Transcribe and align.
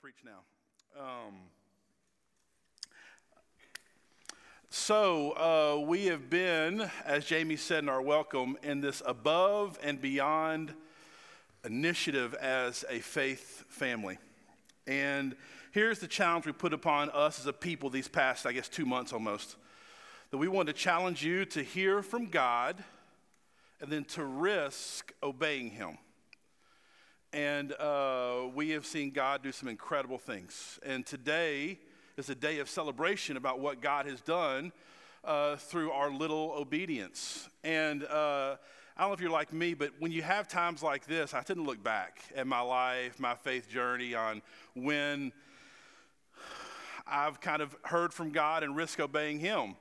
preach 0.00 0.22
now. 0.24 1.00
Um, 1.00 1.34
so, 4.70 5.32
uh, 5.32 5.80
we 5.80 6.06
have 6.06 6.30
been, 6.30 6.88
as 7.04 7.24
Jamie 7.24 7.56
said 7.56 7.82
in 7.82 7.88
our 7.88 8.00
welcome, 8.00 8.56
in 8.62 8.80
this 8.80 9.02
above 9.04 9.76
and 9.82 10.00
beyond 10.00 10.72
initiative 11.64 12.34
as 12.34 12.84
a 12.88 13.00
faith 13.00 13.64
family. 13.68 14.18
And 14.86 15.34
here's 15.72 15.98
the 15.98 16.06
challenge 16.06 16.46
we 16.46 16.52
put 16.52 16.72
upon 16.72 17.10
us 17.10 17.40
as 17.40 17.46
a 17.46 17.52
people 17.52 17.90
these 17.90 18.06
past, 18.06 18.46
I 18.46 18.52
guess, 18.52 18.68
two 18.68 18.86
months 18.86 19.12
almost 19.12 19.56
that 20.30 20.38
we 20.38 20.46
want 20.46 20.68
to 20.68 20.74
challenge 20.74 21.24
you 21.24 21.44
to 21.46 21.62
hear 21.62 22.02
from 22.02 22.26
God 22.26 22.84
and 23.80 23.90
then 23.90 24.04
to 24.04 24.22
risk 24.22 25.12
obeying 25.24 25.70
Him. 25.70 25.98
And 27.32 27.72
uh, 27.74 28.46
we 28.54 28.70
have 28.70 28.86
seen 28.86 29.10
God 29.10 29.42
do 29.42 29.52
some 29.52 29.68
incredible 29.68 30.16
things. 30.16 30.80
And 30.84 31.04
today 31.04 31.78
is 32.16 32.30
a 32.30 32.34
day 32.34 32.58
of 32.58 32.70
celebration 32.70 33.36
about 33.36 33.60
what 33.60 33.82
God 33.82 34.06
has 34.06 34.22
done 34.22 34.72
uh, 35.24 35.56
through 35.56 35.90
our 35.90 36.10
little 36.10 36.54
obedience. 36.56 37.50
And 37.62 38.04
uh, 38.04 38.56
I 38.96 39.00
don't 39.02 39.10
know 39.10 39.14
if 39.14 39.20
you're 39.20 39.30
like 39.30 39.52
me, 39.52 39.74
but 39.74 39.90
when 39.98 40.10
you 40.10 40.22
have 40.22 40.48
times 40.48 40.82
like 40.82 41.06
this, 41.06 41.34
I 41.34 41.42
tend 41.42 41.58
to 41.58 41.62
look 41.62 41.82
back 41.82 42.18
at 42.34 42.46
my 42.46 42.60
life, 42.60 43.20
my 43.20 43.34
faith 43.34 43.68
journey, 43.68 44.14
on 44.14 44.40
when 44.74 45.30
I've 47.06 47.42
kind 47.42 47.60
of 47.60 47.76
heard 47.82 48.14
from 48.14 48.30
God 48.30 48.62
and 48.62 48.74
risk 48.74 49.00
obeying 49.00 49.38
Him. 49.38 49.76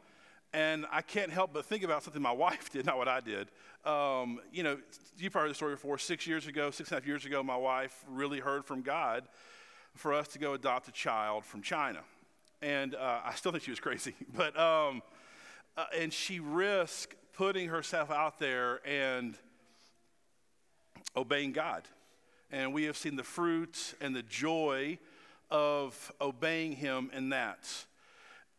And 0.58 0.88
I 0.92 1.04
can't 1.04 1.32
help 1.32 1.54
but 1.54 1.66
think 1.66 1.84
about 1.84 2.02
something 2.02 2.20
my 2.20 2.32
wife 2.46 2.72
did, 2.72 2.84
not 2.84 2.98
what 2.98 3.08
I 3.08 3.20
did. 3.20 3.50
Um, 3.86 4.40
you 4.52 4.64
know, 4.64 4.80
you've 5.16 5.32
probably 5.32 5.50
heard 5.50 5.52
the 5.52 5.56
story 5.56 5.76
before. 5.76 6.00
Six 6.00 6.26
years 6.26 6.48
ago, 6.48 6.72
six 6.72 6.90
and 6.90 6.98
a 6.98 7.00
half 7.00 7.08
years 7.08 7.26
ago, 7.26 7.44
my 7.44 7.56
wife 7.56 8.04
really 8.10 8.40
heard 8.40 8.66
from 8.66 8.82
God 8.82 9.28
for 9.94 10.16
us 10.16 10.28
to 10.30 10.40
go 10.40 10.54
adopt 10.54 10.88
a 10.88 10.92
child 10.92 11.46
from 11.46 11.62
China. 11.62 12.00
And 12.64 12.96
uh, 12.96 13.20
I 13.24 13.36
still 13.36 13.52
think 13.52 13.66
she 13.66 13.70
was 13.70 13.80
crazy, 13.80 14.16
but, 14.36 14.58
um, 14.60 15.04
uh, 15.78 15.86
and 15.96 16.12
she 16.12 16.40
risked 16.40 17.16
putting 17.34 17.70
herself 17.70 18.10
out 18.10 18.40
there 18.40 18.82
and 18.84 19.38
obeying 21.16 21.52
God. 21.52 21.84
And 22.52 22.74
we 22.74 22.86
have 22.86 22.98
seen 22.98 23.16
the 23.16 23.24
fruit 23.24 23.94
and 24.02 24.16
the 24.16 24.24
joy 24.24 24.98
of 25.52 26.12
obeying 26.20 26.72
Him 26.72 27.12
in 27.14 27.30
that. 27.30 27.86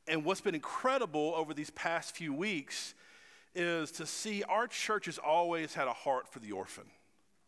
And 0.09 0.25
what's 0.25 0.41
been 0.41 0.55
incredible 0.55 1.35
over 1.37 1.53
these 1.53 1.71
past 1.71 2.17
few 2.17 2.33
weeks 2.33 2.95
is 3.55 3.91
to 3.93 4.07
see 4.07 4.43
our 4.43 4.67
church 4.67 5.07
has 5.07 5.19
always 5.19 5.75
had 5.75 5.87
a 5.87 5.93
heart 5.93 6.29
for 6.33 6.39
the 6.39 6.53
orphan. 6.53 6.85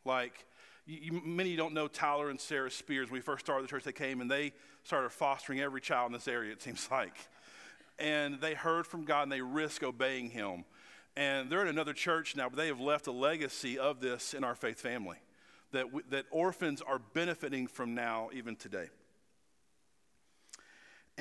Like, 0.05 0.45
you, 0.87 1.21
many 1.25 1.57
don't 1.57 1.73
know 1.73 1.89
Tyler 1.89 2.31
and 2.31 2.41
Sarah 2.41 2.71
Spears. 2.71 3.11
When 3.11 3.19
we 3.19 3.23
first 3.23 3.45
started 3.45 3.65
the 3.65 3.69
church, 3.69 3.85
they 3.85 3.93
came 3.93 4.21
and 4.21 4.31
they 4.31 4.53
started 4.83 5.11
fostering 5.11 5.61
every 5.61 5.81
child 5.81 6.09
in 6.09 6.13
this 6.13 6.29
area, 6.29 6.53
it 6.53 6.63
seems 6.63 6.89
like. 6.91 7.17
And 7.99 8.41
they 8.41 8.55
heard 8.55 8.87
from 8.87 9.05
God 9.05 9.25
and 9.25 9.33
they 9.33 9.41
risked 9.41 9.83
obeying 9.83 10.31
Him. 10.31 10.65
And 11.17 11.51
they're 11.51 11.63
in 11.63 11.69
another 11.69 11.93
church 11.93 12.37
now, 12.37 12.49
but 12.49 12.57
they 12.57 12.69
have 12.69 12.81
left 12.81 13.07
a 13.07 13.13
legacy 13.13 13.79
of 13.79 14.01
this 14.01 14.35
in 14.35 14.45
our 14.45 14.55
faith 14.55 14.81
family 14.81 15.19
that, 15.73 15.87
that 16.11 16.27
orphans 16.31 16.83
are 16.83 16.99
benefiting 16.99 17.67
from 17.67 17.95
now, 17.95 18.31
even 18.33 18.57
today. 18.57 18.89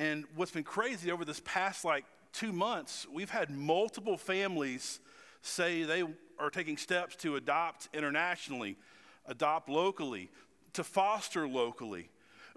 And 0.00 0.24
what's 0.34 0.50
been 0.50 0.64
crazy 0.64 1.12
over 1.12 1.26
this 1.26 1.42
past 1.44 1.84
like 1.84 2.06
two 2.32 2.54
months, 2.54 3.06
we've 3.12 3.28
had 3.28 3.50
multiple 3.50 4.16
families 4.16 4.98
say 5.42 5.82
they 5.82 6.02
are 6.38 6.48
taking 6.48 6.78
steps 6.78 7.16
to 7.16 7.36
adopt 7.36 7.90
internationally, 7.92 8.78
adopt 9.26 9.68
locally, 9.68 10.30
to 10.72 10.82
foster 10.82 11.46
locally. 11.46 12.08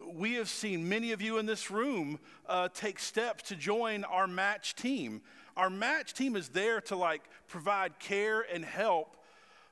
We 0.02 0.36
have 0.36 0.48
seen 0.48 0.88
many 0.88 1.12
of 1.12 1.22
you 1.22 1.38
in 1.38 1.46
this 1.46 1.70
room 1.70 2.18
uh, 2.48 2.70
take 2.74 2.98
steps 2.98 3.44
to 3.50 3.58
join 3.58 4.06
our 4.06 4.26
match 4.26 4.74
team. 4.76 5.22
Our 5.58 5.70
match 5.70 6.14
team 6.14 6.38
is 6.38 6.48
there 6.48 6.80
to 6.80 6.96
like 6.96 7.24
provide 7.50 8.00
care 8.00 8.40
and 8.40 8.64
help 8.64 9.18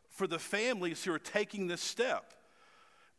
for 0.09 0.27
the 0.27 0.39
families 0.39 1.05
who 1.05 1.13
are 1.13 1.19
taking 1.19 1.67
this 1.67 1.81
step. 1.81 2.33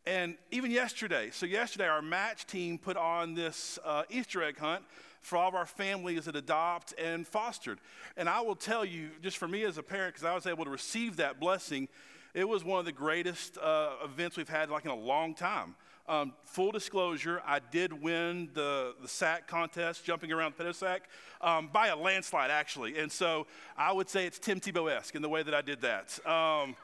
And 0.05 0.35
even 0.51 0.69
yesterday, 0.69 1.29
so 1.31 1.45
yesterday, 1.45 1.87
our 1.87 2.01
match 2.01 2.45
team 2.45 2.77
put 2.77 2.97
on 2.97 3.35
this 3.35 3.79
uh, 3.85 4.03
Easter 4.09 4.43
egg 4.43 4.57
hunt 4.57 4.83
for 5.21 5.37
all 5.37 5.47
of 5.47 5.55
our 5.55 5.65
families 5.65 6.25
that 6.25 6.35
adopt 6.35 6.93
and 6.99 7.25
fostered. 7.25 7.79
And 8.17 8.27
I 8.27 8.41
will 8.41 8.55
tell 8.55 8.83
you, 8.83 9.11
just 9.21 9.37
for 9.37 9.47
me 9.47 9.63
as 9.63 9.77
a 9.77 9.83
parent, 9.83 10.13
because 10.13 10.25
I 10.25 10.35
was 10.35 10.45
able 10.45 10.65
to 10.65 10.69
receive 10.69 11.17
that 11.17 11.39
blessing, 11.39 11.87
it 12.33 12.47
was 12.47 12.65
one 12.65 12.79
of 12.79 12.85
the 12.85 12.91
greatest 12.91 13.57
uh, 13.57 13.91
events 14.03 14.35
we've 14.35 14.49
had 14.49 14.69
like 14.69 14.83
in 14.83 14.91
a 14.91 14.95
long 14.95 15.33
time. 15.33 15.75
Um, 16.09 16.33
full 16.43 16.73
disclosure, 16.73 17.41
I 17.45 17.59
did 17.59 17.93
win 17.93 18.49
the, 18.53 18.93
the 19.01 19.07
sack 19.07 19.47
contest, 19.47 20.03
jumping 20.03 20.33
around 20.33 20.55
the 20.57 20.73
sack, 20.73 21.09
um, 21.39 21.69
by 21.71 21.87
a 21.87 21.95
landslide, 21.95 22.51
actually. 22.51 22.99
And 22.99 23.09
so 23.09 23.47
I 23.77 23.93
would 23.93 24.09
say 24.09 24.25
it's 24.25 24.37
Tim 24.37 24.59
Tebow 24.59 24.91
esque 24.91 25.15
in 25.15 25.21
the 25.21 25.29
way 25.29 25.43
that 25.43 25.53
I 25.53 25.61
did 25.61 25.79
that. 25.79 26.19
Um, 26.27 26.75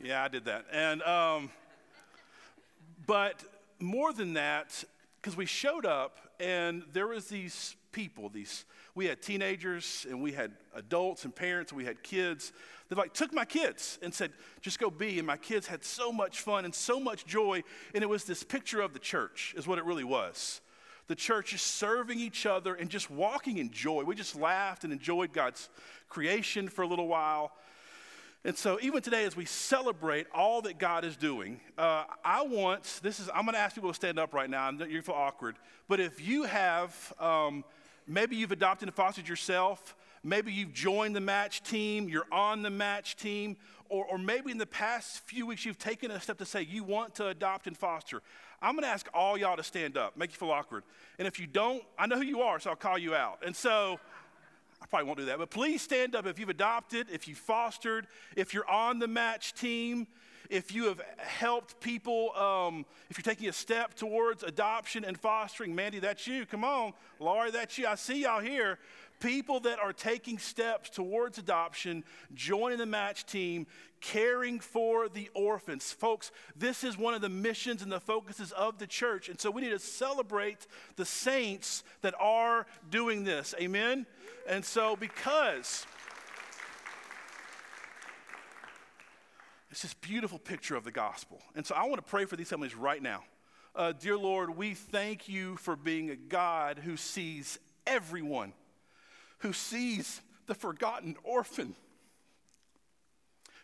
yeah, 0.00 0.22
I 0.22 0.28
did 0.28 0.44
that. 0.44 0.66
And 0.70 1.02
um, 1.02 1.50
but 3.08 3.42
more 3.80 4.12
than 4.12 4.34
that, 4.34 4.84
because 5.20 5.36
we 5.36 5.46
showed 5.46 5.84
up 5.84 6.20
and 6.38 6.84
there 6.92 7.08
was 7.08 7.26
these 7.26 7.74
people, 7.90 8.28
these 8.28 8.64
we 8.94 9.06
had 9.06 9.20
teenagers 9.20 10.06
and 10.08 10.22
we 10.22 10.30
had 10.30 10.52
adults 10.74 11.24
and 11.24 11.34
parents 11.34 11.72
and 11.72 11.76
we 11.76 11.84
had 11.84 12.02
kids 12.04 12.52
they 12.88 12.96
like 12.96 13.12
took 13.12 13.32
my 13.32 13.44
kids 13.44 13.98
and 14.02 14.12
said, 14.14 14.32
just 14.60 14.78
go 14.78 14.90
be. 14.90 15.18
And 15.18 15.26
my 15.26 15.36
kids 15.36 15.66
had 15.66 15.84
so 15.84 16.10
much 16.10 16.40
fun 16.40 16.64
and 16.64 16.74
so 16.74 16.98
much 16.98 17.26
joy. 17.26 17.62
And 17.94 18.02
it 18.02 18.08
was 18.08 18.24
this 18.24 18.42
picture 18.42 18.80
of 18.80 18.92
the 18.94 18.98
church, 18.98 19.54
is 19.56 19.66
what 19.66 19.78
it 19.78 19.84
really 19.84 20.04
was. 20.04 20.60
The 21.06 21.14
church 21.14 21.54
is 21.54 21.62
serving 21.62 22.18
each 22.18 22.46
other 22.46 22.74
and 22.74 22.90
just 22.90 23.10
walking 23.10 23.58
in 23.58 23.70
joy. 23.70 24.04
We 24.04 24.14
just 24.14 24.36
laughed 24.36 24.84
and 24.84 24.92
enjoyed 24.92 25.32
God's 25.32 25.68
creation 26.08 26.68
for 26.68 26.82
a 26.82 26.86
little 26.86 27.08
while. 27.08 27.52
And 28.44 28.56
so, 28.56 28.78
even 28.80 29.02
today, 29.02 29.24
as 29.24 29.36
we 29.36 29.44
celebrate 29.44 30.28
all 30.32 30.62
that 30.62 30.78
God 30.78 31.04
is 31.04 31.16
doing, 31.16 31.60
uh, 31.76 32.04
I 32.24 32.42
want 32.44 33.00
this 33.02 33.18
is 33.18 33.28
I'm 33.34 33.42
going 33.42 33.54
to 33.54 33.58
ask 33.58 33.74
people 33.74 33.90
to 33.90 33.94
stand 33.94 34.18
up 34.18 34.32
right 34.32 34.48
now. 34.48 34.68
And 34.68 34.80
you 34.80 35.02
feel 35.02 35.16
awkward, 35.16 35.56
but 35.88 35.98
if 35.98 36.26
you 36.26 36.44
have, 36.44 37.12
um, 37.18 37.64
maybe 38.06 38.36
you've 38.36 38.52
adopted 38.52 38.88
and 38.88 38.94
fostered 38.94 39.28
yourself, 39.28 39.96
maybe 40.22 40.52
you've 40.52 40.72
joined 40.72 41.16
the 41.16 41.20
match 41.20 41.64
team, 41.64 42.08
you're 42.08 42.28
on 42.30 42.62
the 42.62 42.70
match 42.70 43.16
team, 43.16 43.56
or, 43.88 44.04
or 44.04 44.18
maybe 44.18 44.52
in 44.52 44.58
the 44.58 44.66
past 44.66 45.18
few 45.26 45.44
weeks 45.44 45.64
you've 45.64 45.78
taken 45.78 46.12
a 46.12 46.20
step 46.20 46.38
to 46.38 46.46
say 46.46 46.62
you 46.62 46.84
want 46.84 47.16
to 47.16 47.26
adopt 47.26 47.66
and 47.66 47.76
foster. 47.76 48.22
I'm 48.62 48.74
going 48.74 48.84
to 48.84 48.88
ask 48.88 49.08
all 49.12 49.36
y'all 49.36 49.56
to 49.56 49.64
stand 49.64 49.96
up, 49.96 50.16
make 50.16 50.30
you 50.30 50.36
feel 50.36 50.52
awkward. 50.52 50.84
And 51.18 51.26
if 51.26 51.40
you 51.40 51.48
don't, 51.48 51.82
I 51.98 52.06
know 52.06 52.16
who 52.16 52.24
you 52.24 52.42
are, 52.42 52.60
so 52.60 52.70
I'll 52.70 52.76
call 52.76 52.98
you 52.98 53.16
out. 53.16 53.40
And 53.44 53.54
so. 53.54 53.98
I 54.80 54.86
probably 54.86 55.06
won't 55.06 55.18
do 55.18 55.24
that, 55.26 55.38
but 55.38 55.50
please 55.50 55.82
stand 55.82 56.14
up 56.14 56.26
if 56.26 56.38
you've 56.38 56.48
adopted, 56.48 57.08
if 57.12 57.26
you 57.26 57.34
fostered, 57.34 58.06
if 58.36 58.54
you're 58.54 58.68
on 58.68 58.98
the 58.98 59.08
match 59.08 59.54
team, 59.54 60.06
if 60.50 60.74
you 60.74 60.84
have 60.84 61.00
helped 61.18 61.80
people, 61.80 62.34
um, 62.34 62.86
if 63.10 63.18
you're 63.18 63.22
taking 63.22 63.48
a 63.48 63.52
step 63.52 63.94
towards 63.94 64.42
adoption 64.42 65.04
and 65.04 65.18
fostering. 65.18 65.74
Mandy, 65.74 65.98
that's 65.98 66.26
you. 66.26 66.46
Come 66.46 66.64
on. 66.64 66.92
Laurie, 67.18 67.50
that's 67.50 67.76
you. 67.76 67.86
I 67.86 67.96
see 67.96 68.22
y'all 68.22 68.40
here. 68.40 68.78
People 69.20 69.60
that 69.60 69.78
are 69.80 69.92
taking 69.92 70.38
steps 70.38 70.90
towards 70.90 71.38
adoption, 71.38 72.04
joining 72.34 72.78
the 72.78 72.86
match 72.86 73.26
team, 73.26 73.66
caring 74.00 74.60
for 74.60 75.08
the 75.08 75.28
orphans. 75.34 75.90
Folks, 75.90 76.30
this 76.56 76.84
is 76.84 76.96
one 76.96 77.14
of 77.14 77.20
the 77.20 77.28
missions 77.28 77.82
and 77.82 77.90
the 77.90 78.00
focuses 78.00 78.52
of 78.52 78.78
the 78.78 78.86
church. 78.86 79.28
And 79.28 79.40
so 79.40 79.50
we 79.50 79.62
need 79.62 79.70
to 79.70 79.78
celebrate 79.78 80.66
the 80.96 81.04
saints 81.04 81.82
that 82.02 82.14
are 82.20 82.66
doing 82.90 83.24
this. 83.24 83.54
Amen? 83.60 84.06
And 84.48 84.64
so, 84.64 84.94
because. 84.96 85.84
It's 89.70 89.82
this 89.82 89.94
beautiful 89.94 90.38
picture 90.38 90.76
of 90.76 90.84
the 90.84 90.90
gospel. 90.90 91.40
And 91.54 91.66
so 91.66 91.74
I 91.74 91.84
want 91.84 91.96
to 91.96 92.10
pray 92.10 92.24
for 92.24 92.36
these 92.36 92.48
families 92.48 92.74
right 92.74 93.02
now. 93.02 93.24
Uh, 93.74 93.92
dear 93.92 94.16
Lord, 94.16 94.56
we 94.56 94.74
thank 94.74 95.28
you 95.28 95.56
for 95.56 95.76
being 95.76 96.10
a 96.10 96.16
God 96.16 96.78
who 96.78 96.96
sees 96.96 97.58
everyone 97.86 98.52
who 99.38 99.52
sees 99.52 100.20
the 100.46 100.54
forgotten 100.54 101.16
orphan, 101.24 101.74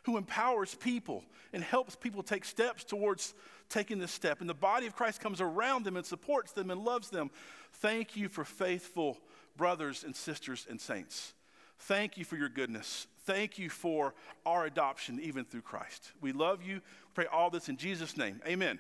who 0.05 0.17
empowers 0.17 0.75
people 0.75 1.25
and 1.53 1.63
helps 1.63 1.97
people 1.97 2.23
take 2.23 2.45
steps 2.45 2.85
towards 2.85 3.35
taking 3.69 3.99
this 3.99 4.13
step. 4.13 4.41
And 4.41 4.49
the 4.49 4.55
body 4.55 4.87
of 4.87 4.95
Christ 4.95 5.21
comes 5.21 5.41
around 5.41 5.85
them 5.85 5.97
and 5.97 6.05
supports 6.05 6.53
them 6.53 6.71
and 6.71 6.85
loves 6.85 7.11
them. 7.11 7.31
Thank 7.75 8.17
you 8.17 8.29
for 8.29 8.45
faithful 8.45 9.19
brothers 9.57 10.05
and 10.05 10.15
sisters 10.15 10.67
and 10.69 10.81
saints. 10.81 11.33
Thank 11.79 12.17
you 12.17 12.25
for 12.25 12.37
your 12.37 12.49
goodness. 12.49 13.07
Thank 13.25 13.59
you 13.59 13.71
for 13.71 14.15
our 14.45 14.67
adoption, 14.67 15.19
even 15.21 15.45
through 15.45 15.63
Christ. 15.63 16.13
We 16.21 16.33
love 16.33 16.63
you. 16.63 16.81
Pray 17.15 17.27
all 17.27 17.51
this 17.51 17.69
in 17.69 17.77
Jesus' 17.77 18.17
name. 18.17 18.41
Amen. 18.47 18.79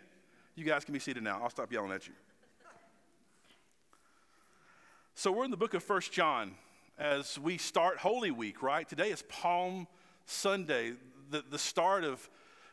You 0.55 0.64
guys 0.64 0.85
can 0.85 0.93
be 0.93 1.00
seated 1.00 1.23
now. 1.23 1.40
I'll 1.43 1.50
stop 1.50 1.73
yelling 1.73 1.93
at 1.93 2.06
you. 2.06 2.12
So, 5.17 5.32
we're 5.32 5.44
in 5.44 5.50
the 5.50 5.56
book 5.56 5.75
of 5.75 5.82
First 5.82 6.12
John 6.12 6.55
as 6.99 7.38
we 7.38 7.58
start 7.58 7.99
Holy 7.99 8.31
Week, 8.31 8.62
right? 8.62 8.88
Today 8.88 9.11
is 9.11 9.23
Palm 9.29 9.88
Sunday, 10.26 10.93
the, 11.31 11.44
the 11.50 11.58
start 11.58 12.05
of 12.05 12.29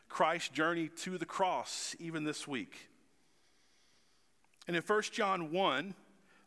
Christ's 0.08 0.50
journey 0.50 0.88
to 0.98 1.18
the 1.18 1.26
cross, 1.26 1.96
even 1.98 2.24
this 2.24 2.46
week. 2.46 2.88
And 4.68 4.76
in 4.76 4.82
1 4.82 5.02
John 5.12 5.50
1, 5.50 5.94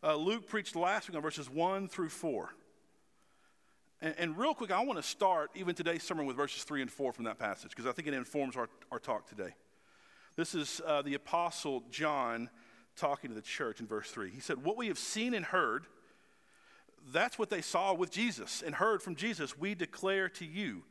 uh, 0.04 0.16
Luke 0.16 0.48
preached 0.48 0.76
last 0.76 1.10
week 1.10 1.18
on 1.18 1.22
verses 1.22 1.50
1 1.50 1.90
through 1.90 2.10
4. 2.10 2.50
And, 4.02 4.16
and 4.18 4.38
real 4.38 4.54
quick, 4.54 4.72
I 4.72 4.84
want 4.84 4.98
to 4.98 5.04
start 5.04 5.52
even 5.56 5.76
today's 5.76 6.04
sermon 6.04 6.26
with 6.26 6.38
verses 6.38 6.64
3 6.64 6.82
and 6.82 6.92
4 6.92 7.12
from 7.12 7.26
that 7.26 7.40
passage 7.40 7.72
because 7.72 7.88
I 7.88 7.92
think 7.92 8.08
it 8.08 8.14
informs 8.14 8.56
our, 8.56 8.70
our 8.92 9.00
talk 9.00 9.28
today. 9.28 9.54
This 10.38 10.56
is 10.56 10.82
uh, 10.86 11.02
the 11.02 11.16
Apostle 11.16 11.84
John 11.90 12.50
talking 12.96 13.30
to 13.30 13.36
the 13.36 13.42
church 13.42 13.82
in 13.82 13.88
verse 13.88 14.12
3. 14.12 14.30
He 14.32 14.40
said, 14.40 14.64
What 14.64 14.78
we 14.78 14.88
have 14.88 14.98
seen 14.98 15.34
and 15.34 15.46
heard, 15.46 15.88
that's 17.12 17.38
what 17.38 17.50
they 17.50 17.62
saw 17.62 17.94
with 17.94 18.12
Jesus 18.12 18.64
and 18.66 18.76
heard 18.76 19.02
from 19.02 19.16
Jesus, 19.16 19.58
we 19.58 19.76
declare 19.76 20.30
to 20.30 20.46
you 20.46 20.84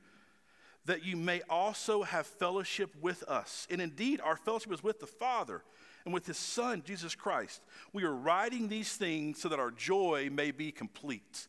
that 0.87 1.05
you 1.05 1.17
may 1.17 1.41
also 1.49 2.03
have 2.03 2.27
fellowship 2.27 2.95
with 3.01 3.23
us. 3.25 3.67
And 3.71 3.81
indeed, 3.81 4.21
our 4.21 4.37
fellowship 4.37 4.73
is 4.73 4.83
with 4.83 5.01
the 5.01 5.07
Father 5.07 5.63
and 6.05 6.13
with 6.13 6.27
his 6.27 6.37
Son, 6.37 6.83
Jesus 6.85 7.15
Christ. 7.15 7.63
We 7.93 8.05
are 8.05 8.15
writing 8.15 8.69
these 8.69 8.95
things 8.95 9.41
so 9.41 9.49
that 9.49 9.59
our 9.59 9.71
joy 9.71 10.29
may 10.31 10.51
be 10.51 10.71
complete. 10.71 11.49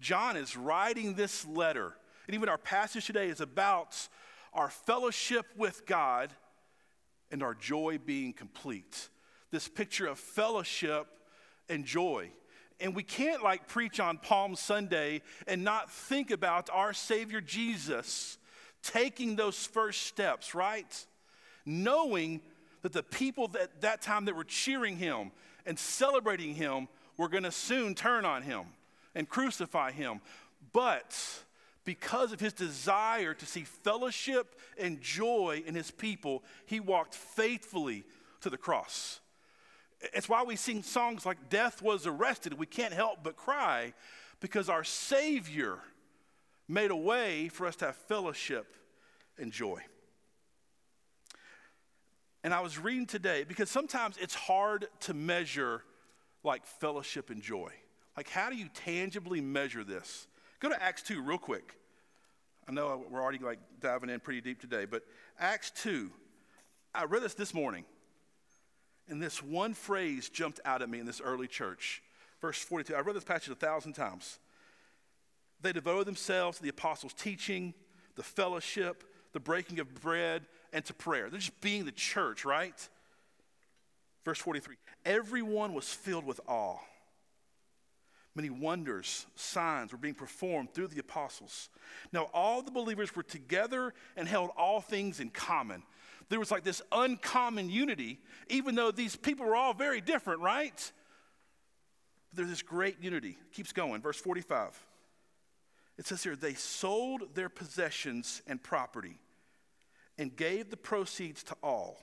John 0.00 0.36
is 0.36 0.56
writing 0.56 1.14
this 1.14 1.46
letter, 1.46 1.94
and 2.26 2.34
even 2.34 2.48
our 2.48 2.58
passage 2.58 3.06
today 3.06 3.28
is 3.28 3.40
about 3.40 3.96
our 4.52 4.70
fellowship 4.70 5.46
with 5.56 5.86
God 5.86 6.30
and 7.30 7.42
our 7.42 7.54
joy 7.54 7.98
being 8.04 8.32
complete. 8.32 9.08
This 9.50 9.66
picture 9.66 10.06
of 10.06 10.18
fellowship 10.18 11.06
and 11.68 11.84
joy. 11.84 12.30
And 12.80 12.94
we 12.94 13.02
can't 13.02 13.42
like 13.42 13.66
preach 13.66 13.98
on 13.98 14.18
Palm 14.18 14.54
Sunday 14.54 15.22
and 15.46 15.64
not 15.64 15.90
think 15.90 16.30
about 16.30 16.70
our 16.72 16.92
Savior 16.92 17.40
Jesus 17.40 18.38
taking 18.82 19.36
those 19.36 19.66
first 19.66 20.02
steps, 20.02 20.54
right? 20.54 21.06
Knowing 21.66 22.40
that 22.82 22.92
the 22.92 23.02
people 23.02 23.50
at 23.60 23.80
that 23.80 24.00
time 24.02 24.26
that 24.26 24.36
were 24.36 24.44
cheering 24.44 24.96
him 24.96 25.32
and 25.66 25.78
celebrating 25.78 26.54
him 26.54 26.88
were 27.16 27.28
going 27.28 27.42
to 27.42 27.52
soon 27.52 27.94
turn 27.94 28.24
on 28.24 28.42
him 28.42 28.62
and 29.14 29.28
crucify 29.28 29.90
him. 29.90 30.20
But 30.72 31.18
because 31.84 32.32
of 32.32 32.38
his 32.38 32.52
desire 32.52 33.34
to 33.34 33.46
see 33.46 33.64
fellowship 33.64 34.58
and 34.78 35.00
joy 35.00 35.62
in 35.66 35.74
his 35.74 35.90
people, 35.90 36.44
he 36.66 36.80
walked 36.80 37.14
faithfully 37.14 38.04
to 38.42 38.50
the 38.50 38.56
cross. 38.56 39.20
It's 40.00 40.28
why 40.28 40.44
we 40.44 40.56
sing 40.56 40.82
songs 40.82 41.26
like 41.26 41.48
Death 41.50 41.82
Was 41.82 42.06
Arrested. 42.06 42.54
We 42.54 42.66
can't 42.66 42.94
help 42.94 43.18
but 43.22 43.36
cry 43.36 43.94
because 44.40 44.68
our 44.68 44.84
Savior 44.84 45.78
made 46.68 46.90
a 46.90 46.96
way 46.96 47.48
for 47.48 47.66
us 47.66 47.76
to 47.76 47.86
have 47.86 47.96
fellowship 47.96 48.74
and 49.38 49.50
joy. 49.50 49.80
And 52.44 52.54
I 52.54 52.60
was 52.60 52.78
reading 52.78 53.06
today 53.06 53.44
because 53.44 53.70
sometimes 53.70 54.16
it's 54.18 54.34
hard 54.34 54.86
to 55.00 55.14
measure 55.14 55.82
like 56.44 56.64
fellowship 56.66 57.30
and 57.30 57.42
joy. 57.42 57.72
Like, 58.16 58.28
how 58.28 58.50
do 58.50 58.56
you 58.56 58.68
tangibly 58.72 59.40
measure 59.40 59.84
this? 59.84 60.26
Go 60.60 60.68
to 60.68 60.82
Acts 60.82 61.02
2 61.02 61.22
real 61.22 61.38
quick. 61.38 61.74
I 62.68 62.72
know 62.72 63.04
we're 63.08 63.22
already 63.22 63.38
like 63.38 63.58
diving 63.80 64.10
in 64.10 64.20
pretty 64.20 64.40
deep 64.40 64.60
today, 64.60 64.84
but 64.84 65.02
Acts 65.38 65.70
2, 65.82 66.10
I 66.94 67.04
read 67.04 67.22
this 67.22 67.34
this 67.34 67.54
morning, 67.54 67.84
and 69.08 69.22
this 69.22 69.42
one 69.42 69.74
phrase 69.74 70.28
jumped 70.28 70.60
out 70.64 70.82
at 70.82 70.90
me 70.90 71.00
in 71.00 71.06
this 71.06 71.20
early 71.20 71.46
church. 71.46 72.02
Verse 72.40 72.62
42. 72.62 72.94
I 72.94 73.00
read 73.00 73.16
this 73.16 73.24
passage 73.24 73.50
a 73.50 73.54
thousand 73.54 73.94
times. 73.94 74.38
They 75.60 75.72
devoted 75.72 76.06
themselves 76.06 76.58
to 76.58 76.62
the 76.62 76.68
apostles' 76.68 77.14
teaching, 77.14 77.74
the 78.14 78.22
fellowship, 78.22 79.04
the 79.32 79.40
breaking 79.40 79.80
of 79.80 79.94
bread, 80.00 80.46
and 80.72 80.84
to 80.84 80.94
prayer. 80.94 81.30
They're 81.30 81.40
just 81.40 81.60
being 81.60 81.84
the 81.84 81.92
church, 81.92 82.44
right? 82.44 82.88
Verse 84.24 84.38
43 84.38 84.76
Everyone 85.04 85.74
was 85.74 85.88
filled 85.88 86.24
with 86.24 86.40
awe. 86.46 86.78
Many 88.34 88.50
wonders, 88.50 89.26
signs 89.34 89.90
were 89.90 89.98
being 89.98 90.14
performed 90.14 90.72
through 90.72 90.88
the 90.88 91.00
apostles. 91.00 91.70
Now, 92.12 92.28
all 92.32 92.62
the 92.62 92.70
believers 92.70 93.16
were 93.16 93.24
together 93.24 93.94
and 94.16 94.28
held 94.28 94.50
all 94.56 94.80
things 94.80 95.18
in 95.18 95.30
common. 95.30 95.82
There 96.28 96.38
was 96.38 96.50
like 96.50 96.64
this 96.64 96.82
uncommon 96.92 97.70
unity, 97.70 98.18
even 98.48 98.74
though 98.74 98.90
these 98.90 99.16
people 99.16 99.46
were 99.46 99.56
all 99.56 99.74
very 99.74 100.00
different, 100.00 100.40
right? 100.40 100.92
There's 102.34 102.48
this 102.48 102.62
great 102.62 102.96
unity. 103.00 103.38
Keeps 103.52 103.72
going. 103.72 104.02
Verse 104.02 104.18
45. 104.18 104.78
It 105.96 106.06
says 106.06 106.22
here, 106.22 106.36
they 106.36 106.54
sold 106.54 107.34
their 107.34 107.48
possessions 107.48 108.42
and 108.46 108.62
property 108.62 109.18
and 110.16 110.34
gave 110.34 110.70
the 110.70 110.76
proceeds 110.76 111.42
to 111.44 111.56
all 111.62 111.98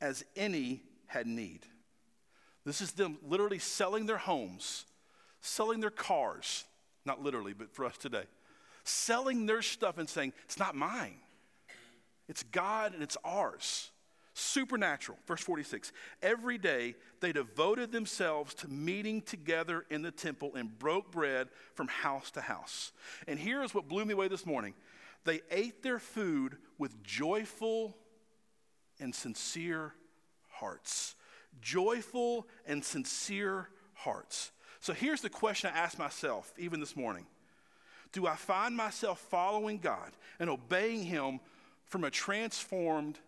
as 0.00 0.24
any 0.36 0.82
had 1.06 1.26
need. 1.26 1.60
This 2.64 2.80
is 2.80 2.92
them 2.92 3.18
literally 3.26 3.58
selling 3.58 4.06
their 4.06 4.18
homes, 4.18 4.84
selling 5.40 5.80
their 5.80 5.90
cars, 5.90 6.64
not 7.04 7.22
literally, 7.22 7.52
but 7.52 7.74
for 7.74 7.84
us 7.84 7.96
today, 7.96 8.24
selling 8.84 9.46
their 9.46 9.62
stuff 9.62 9.98
and 9.98 10.08
saying, 10.08 10.32
It's 10.44 10.58
not 10.58 10.74
mine, 10.74 11.16
it's 12.28 12.42
God 12.44 12.94
and 12.94 13.02
it's 13.02 13.16
ours. 13.24 13.90
Supernatural. 14.34 15.18
Verse 15.26 15.42
46 15.42 15.92
Every 16.22 16.56
day 16.56 16.94
they 17.20 17.32
devoted 17.32 17.92
themselves 17.92 18.54
to 18.54 18.68
meeting 18.68 19.20
together 19.20 19.84
in 19.90 20.02
the 20.02 20.10
temple 20.10 20.52
and 20.54 20.78
broke 20.78 21.12
bread 21.12 21.48
from 21.74 21.88
house 21.88 22.30
to 22.32 22.40
house. 22.40 22.92
And 23.28 23.38
here's 23.38 23.74
what 23.74 23.88
blew 23.88 24.04
me 24.04 24.14
away 24.14 24.28
this 24.28 24.46
morning 24.46 24.74
they 25.24 25.42
ate 25.50 25.82
their 25.82 25.98
food 25.98 26.56
with 26.78 27.02
joyful 27.02 27.96
and 28.98 29.14
sincere 29.14 29.94
hearts. 30.48 31.14
Joyful 31.60 32.46
and 32.66 32.82
sincere 32.82 33.68
hearts. 33.94 34.52
So 34.80 34.92
here's 34.92 35.20
the 35.20 35.30
question 35.30 35.70
I 35.72 35.78
ask 35.78 35.98
myself, 35.98 36.52
even 36.58 36.80
this 36.80 36.96
morning 36.96 37.26
Do 38.12 38.26
I 38.26 38.34
find 38.34 38.74
myself 38.76 39.20
following 39.20 39.78
God 39.78 40.12
and 40.40 40.48
obeying 40.48 41.04
Him 41.04 41.40
from 41.92 42.04
a 42.04 42.10
transformed 42.10 43.18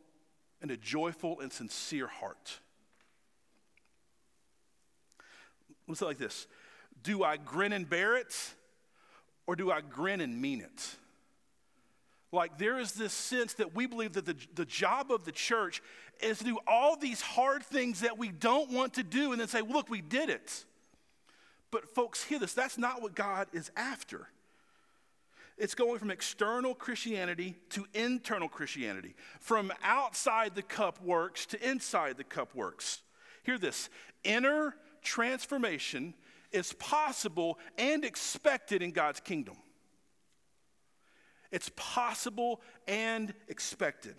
and 0.62 0.70
a 0.70 0.76
joyful 0.78 1.38
and 1.40 1.52
sincere 1.52 2.06
heart? 2.06 2.60
Let's 5.86 6.00
say 6.00 6.06
like 6.06 6.18
this 6.18 6.46
Do 7.02 7.22
I 7.22 7.36
grin 7.36 7.74
and 7.74 7.88
bear 7.88 8.16
it, 8.16 8.34
or 9.46 9.54
do 9.54 9.70
I 9.70 9.82
grin 9.82 10.22
and 10.22 10.40
mean 10.40 10.62
it? 10.62 10.96
Like, 12.32 12.58
there 12.58 12.78
is 12.78 12.92
this 12.92 13.12
sense 13.12 13.52
that 13.54 13.76
we 13.76 13.86
believe 13.86 14.14
that 14.14 14.24
the, 14.24 14.34
the 14.54 14.64
job 14.64 15.12
of 15.12 15.24
the 15.24 15.30
church 15.30 15.80
is 16.20 16.38
to 16.38 16.44
do 16.44 16.58
all 16.66 16.96
these 16.96 17.20
hard 17.20 17.62
things 17.62 18.00
that 18.00 18.18
we 18.18 18.30
don't 18.30 18.72
want 18.72 18.94
to 18.94 19.04
do 19.04 19.30
and 19.30 19.40
then 19.40 19.46
say, 19.46 19.60
look, 19.60 19.88
we 19.88 20.00
did 20.00 20.30
it. 20.30 20.64
But, 21.70 21.94
folks, 21.94 22.24
hear 22.24 22.40
this 22.40 22.54
that's 22.54 22.78
not 22.78 23.02
what 23.02 23.14
God 23.14 23.46
is 23.52 23.70
after. 23.76 24.28
It's 25.56 25.74
going 25.74 25.98
from 25.98 26.10
external 26.10 26.74
Christianity 26.74 27.56
to 27.70 27.86
internal 27.94 28.48
Christianity, 28.48 29.14
from 29.40 29.72
outside 29.82 30.54
the 30.54 30.62
cup 30.62 31.00
works 31.02 31.46
to 31.46 31.68
inside 31.68 32.16
the 32.16 32.24
cup 32.24 32.54
works. 32.54 33.02
Hear 33.44 33.58
this 33.58 33.88
inner 34.24 34.74
transformation 35.02 36.14
is 36.50 36.72
possible 36.74 37.58
and 37.78 38.04
expected 38.04 38.82
in 38.82 38.90
God's 38.90 39.20
kingdom. 39.20 39.56
It's 41.52 41.70
possible 41.76 42.60
and 42.88 43.32
expected. 43.48 44.16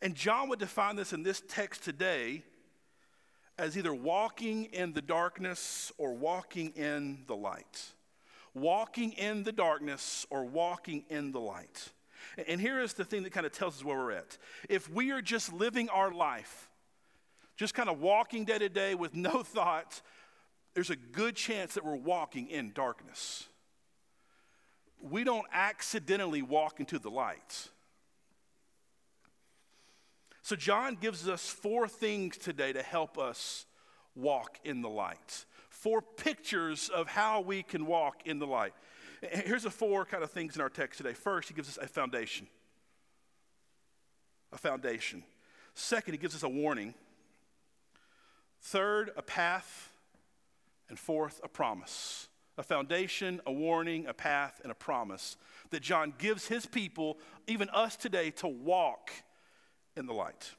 And 0.00 0.14
John 0.14 0.48
would 0.48 0.60
define 0.60 0.96
this 0.96 1.12
in 1.12 1.22
this 1.24 1.42
text 1.48 1.82
today 1.82 2.44
as 3.58 3.76
either 3.76 3.94
walking 3.94 4.64
in 4.66 4.92
the 4.92 5.02
darkness 5.02 5.92
or 5.98 6.14
walking 6.14 6.70
in 6.70 7.24
the 7.26 7.36
light. 7.36 7.92
Walking 8.54 9.12
in 9.12 9.44
the 9.44 9.52
darkness 9.52 10.26
or 10.30 10.44
walking 10.44 11.04
in 11.08 11.32
the 11.32 11.40
light. 11.40 11.90
And 12.46 12.60
here 12.60 12.80
is 12.80 12.94
the 12.94 13.04
thing 13.04 13.22
that 13.24 13.32
kind 13.32 13.46
of 13.46 13.52
tells 13.52 13.76
us 13.78 13.84
where 13.84 13.96
we're 13.96 14.12
at. 14.12 14.38
If 14.68 14.90
we 14.90 15.10
are 15.10 15.22
just 15.22 15.52
living 15.52 15.88
our 15.88 16.12
life, 16.12 16.68
just 17.56 17.74
kind 17.74 17.88
of 17.88 18.00
walking 18.00 18.44
day 18.44 18.58
to 18.58 18.68
day 18.68 18.94
with 18.94 19.14
no 19.14 19.42
thought, 19.42 20.00
there's 20.74 20.90
a 20.90 20.96
good 20.96 21.36
chance 21.36 21.74
that 21.74 21.84
we're 21.84 21.96
walking 21.96 22.48
in 22.48 22.72
darkness 22.72 23.48
we 25.02 25.24
don't 25.24 25.46
accidentally 25.52 26.42
walk 26.42 26.78
into 26.80 26.98
the 26.98 27.10
light. 27.10 27.68
So, 30.42 30.56
John 30.56 30.96
gives 31.00 31.28
us 31.28 31.48
four 31.48 31.88
things 31.88 32.36
today 32.36 32.72
to 32.72 32.82
help 32.82 33.18
us 33.18 33.66
walk 34.14 34.58
in 34.64 34.82
the 34.82 34.88
light. 34.88 35.44
Four 35.82 36.00
pictures 36.00 36.88
of 36.90 37.08
how 37.08 37.40
we 37.40 37.64
can 37.64 37.86
walk 37.86 38.22
in 38.24 38.38
the 38.38 38.46
light. 38.46 38.72
Here's 39.20 39.64
the 39.64 39.70
four 39.70 40.04
kind 40.04 40.22
of 40.22 40.30
things 40.30 40.54
in 40.54 40.62
our 40.62 40.68
text 40.68 40.98
today. 40.98 41.12
First, 41.12 41.48
he 41.48 41.54
gives 41.54 41.68
us 41.68 41.76
a 41.76 41.88
foundation. 41.88 42.46
A 44.52 44.58
foundation. 44.58 45.24
Second, 45.74 46.14
he 46.14 46.18
gives 46.18 46.36
us 46.36 46.44
a 46.44 46.48
warning. 46.48 46.94
Third, 48.60 49.10
a 49.16 49.22
path. 49.22 49.90
And 50.88 50.96
fourth, 50.96 51.40
a 51.42 51.48
promise 51.48 52.28
a 52.56 52.62
foundation, 52.62 53.40
a 53.44 53.52
warning, 53.52 54.06
a 54.06 54.14
path, 54.14 54.60
and 54.62 54.70
a 54.70 54.76
promise 54.76 55.36
that 55.70 55.82
John 55.82 56.14
gives 56.16 56.46
his 56.46 56.64
people, 56.64 57.18
even 57.48 57.68
us 57.70 57.96
today, 57.96 58.30
to 58.30 58.46
walk 58.46 59.10
in 59.96 60.06
the 60.06 60.12
light. 60.12 60.52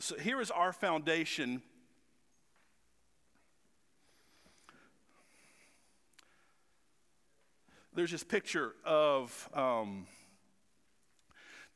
So 0.00 0.18
here 0.18 0.42
is 0.42 0.50
our 0.50 0.74
foundation. 0.74 1.62
There's 7.98 8.12
this 8.12 8.22
picture 8.22 8.76
of 8.84 9.48
um, 9.52 10.06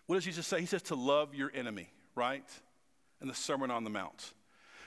what 0.07 0.15
does 0.15 0.25
Jesus 0.25 0.47
say? 0.47 0.61
He 0.61 0.67
says 0.67 0.83
to 0.83 0.95
love 0.95 1.35
your 1.35 1.51
enemy, 1.53 1.89
right? 2.15 2.49
In 3.21 3.27
the 3.27 3.35
Sermon 3.35 3.73
on 3.73 3.83
the 3.83 3.91
Mount. 3.91 4.33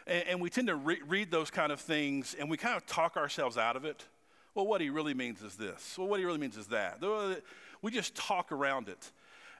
And, 0.07 0.23
and 0.29 0.41
we 0.41 0.49
tend 0.49 0.67
to 0.67 0.77
re- 0.77 1.01
read 1.05 1.31
those 1.31 1.51
kind 1.51 1.73
of 1.73 1.81
things 1.81 2.37
and 2.39 2.49
we 2.49 2.55
kind 2.55 2.77
of 2.77 2.85
talk 2.85 3.17
ourselves 3.17 3.57
out 3.57 3.75
of 3.75 3.83
it. 3.83 4.05
Well, 4.53 4.65
what 4.65 4.79
he 4.79 4.89
really 4.89 5.13
means 5.13 5.41
is 5.41 5.57
this. 5.57 5.97
Well, 5.97 6.07
what 6.07 6.21
he 6.21 6.25
really 6.25 6.37
means 6.37 6.55
is 6.55 6.67
that. 6.67 7.03
We 7.81 7.91
just 7.91 8.15
talk 8.15 8.53
around 8.53 8.87
it. 8.87 9.11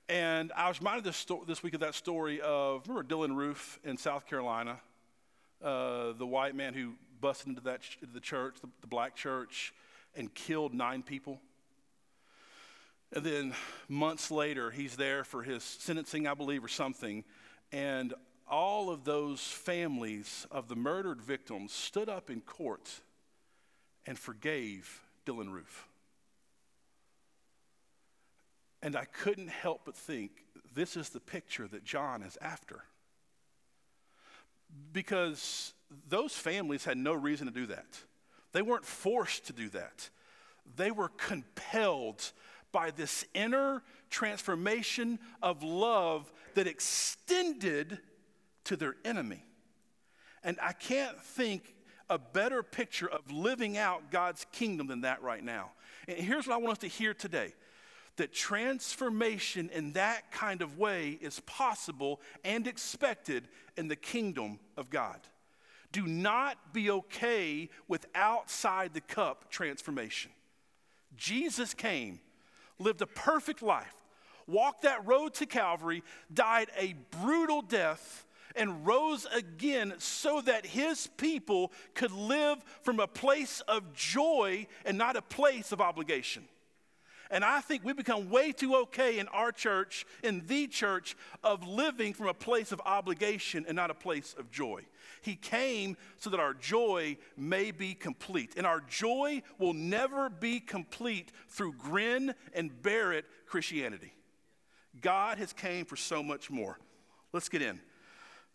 And 0.07 0.53
I 0.55 0.69
was 0.69 0.79
reminded 0.79 1.03
this, 1.03 1.17
sto- 1.17 1.43
this 1.45 1.61
week 1.61 1.73
of 1.73 1.81
that 1.81 1.93
story 1.93 2.39
of, 2.39 2.87
remember 2.87 3.05
Dylann 3.05 3.35
Roof 3.35 3.81
in 3.83 3.97
South 3.97 4.27
Carolina? 4.27 4.79
Uh, 5.61 6.13
the 6.13 6.25
white 6.25 6.55
man 6.55 6.73
who 6.73 6.93
busted 7.19 7.49
into 7.49 7.61
that 7.63 7.81
ch- 7.81 7.97
the 8.13 8.21
church, 8.21 8.61
the, 8.61 8.69
the 8.79 8.87
black 8.87 9.13
church, 9.13 9.73
and 10.15 10.33
killed 10.33 10.73
nine 10.73 11.03
people. 11.03 11.41
And 13.13 13.23
then 13.23 13.53
months 13.87 14.31
later, 14.31 14.71
he's 14.71 14.95
there 14.95 15.23
for 15.23 15.43
his 15.43 15.63
sentencing, 15.63 16.27
I 16.27 16.33
believe, 16.33 16.63
or 16.63 16.67
something. 16.67 17.23
And 17.71 18.13
all 18.47 18.89
of 18.89 19.03
those 19.03 19.41
families 19.41 20.45
of 20.51 20.67
the 20.67 20.75
murdered 20.75 21.21
victims 21.21 21.71
stood 21.71 22.09
up 22.09 22.29
in 22.29 22.41
court 22.41 22.89
and 24.05 24.19
forgave 24.19 25.01
Dylann 25.25 25.51
Roof. 25.51 25.87
And 28.81 28.95
I 28.95 29.05
couldn't 29.05 29.49
help 29.49 29.81
but 29.85 29.95
think 29.95 30.31
this 30.75 30.95
is 30.95 31.09
the 31.09 31.19
picture 31.19 31.67
that 31.67 31.83
John 31.83 32.21
is 32.21 32.37
after. 32.41 32.83
Because 34.91 35.73
those 36.07 36.33
families 36.33 36.85
had 36.85 36.97
no 36.97 37.13
reason 37.13 37.47
to 37.47 37.53
do 37.53 37.65
that. 37.67 38.03
They 38.51 38.61
weren't 38.61 38.85
forced 38.85 39.47
to 39.47 39.53
do 39.53 39.69
that. 39.69 40.09
They 40.75 40.91
were 40.91 41.09
compelled 41.09 42.31
by 42.75 42.91
this 42.91 43.23
inner 43.33 43.81
transformation 44.09 45.17
of 45.41 45.63
love 45.63 46.29
that 46.55 46.67
extended 46.67 47.99
to 48.65 48.75
their 48.75 48.97
enemy. 49.05 49.41
And 50.43 50.57
I 50.61 50.73
can't 50.73 51.17
think 51.21 51.73
a 52.09 52.19
better 52.19 52.61
picture 52.63 53.09
of 53.09 53.31
living 53.31 53.77
out 53.77 54.11
God's 54.11 54.45
kingdom 54.51 54.87
than 54.87 55.01
that 55.01 55.23
right 55.23 55.41
now. 55.41 55.71
And 56.09 56.17
here's 56.17 56.47
what 56.47 56.55
I 56.55 56.57
want 56.57 56.73
us 56.73 56.77
to 56.79 56.87
hear 56.87 57.13
today 57.13 57.53
that 58.17 58.33
transformation 58.33 59.69
in 59.73 59.93
that 59.93 60.29
kind 60.31 60.61
of 60.61 60.77
way 60.77 61.17
is 61.21 61.39
possible 61.45 62.19
and 62.43 62.67
expected 62.67 63.47
in 63.77 63.87
the 63.87 63.95
kingdom 63.95 64.59
of 64.75 64.89
God. 64.89 65.21
Do 65.93 66.05
not 66.07 66.73
be 66.73 66.91
okay 66.91 67.69
with 67.87 68.05
outside 68.13 68.93
the 68.93 68.99
cup 68.99 69.49
transformation. 69.49 70.31
Jesus 71.15 71.73
came, 71.73 72.19
lived 72.79 73.01
a 73.01 73.07
perfect 73.07 73.61
life, 73.61 73.95
walked 74.47 74.83
that 74.83 75.05
road 75.05 75.33
to 75.35 75.45
Calvary, 75.45 76.03
died 76.33 76.69
a 76.77 76.95
brutal 77.21 77.61
death, 77.61 78.25
and 78.55 78.85
rose 78.85 79.27
again 79.35 79.93
so 79.97 80.41
that 80.41 80.65
his 80.65 81.07
people 81.17 81.71
could 81.93 82.11
live 82.11 82.63
from 82.83 82.99
a 82.99 83.07
place 83.07 83.61
of 83.67 83.93
joy 83.93 84.65
and 84.85 84.97
not 84.97 85.17
a 85.17 85.21
place 85.21 85.71
of 85.71 85.81
obligation. 85.81 86.45
And 87.31 87.43
I 87.43 87.59
think 87.59 87.83
we 87.83 87.93
become 87.93 88.29
way 88.29 88.51
too 88.51 88.75
okay 88.75 89.17
in 89.19 89.27
our 89.29 89.51
church, 89.51 90.05
in 90.23 90.43
the 90.45 90.67
church, 90.67 91.17
of 91.43 91.67
living 91.67 92.13
from 92.13 92.27
a 92.27 92.33
place 92.33 92.71
of 92.71 92.81
obligation 92.85 93.65
and 93.67 93.75
not 93.75 93.89
a 93.89 93.95
place 93.95 94.35
of 94.37 94.51
joy. 94.51 94.83
He 95.21 95.35
came 95.35 95.97
so 96.17 96.29
that 96.29 96.39
our 96.39 96.53
joy 96.53 97.17
may 97.37 97.71
be 97.71 97.93
complete. 97.93 98.53
And 98.57 98.65
our 98.65 98.81
joy 98.81 99.41
will 99.57 99.73
never 99.73 100.29
be 100.29 100.59
complete 100.59 101.31
through 101.49 101.73
grin 101.73 102.33
and 102.53 102.81
bear 102.81 103.13
it 103.13 103.25
Christianity. 103.47 104.13
God 105.01 105.37
has 105.37 105.53
came 105.53 105.85
for 105.85 105.95
so 105.95 106.23
much 106.23 106.49
more. 106.49 106.79
Let's 107.33 107.49
get 107.49 107.61
in. 107.61 107.79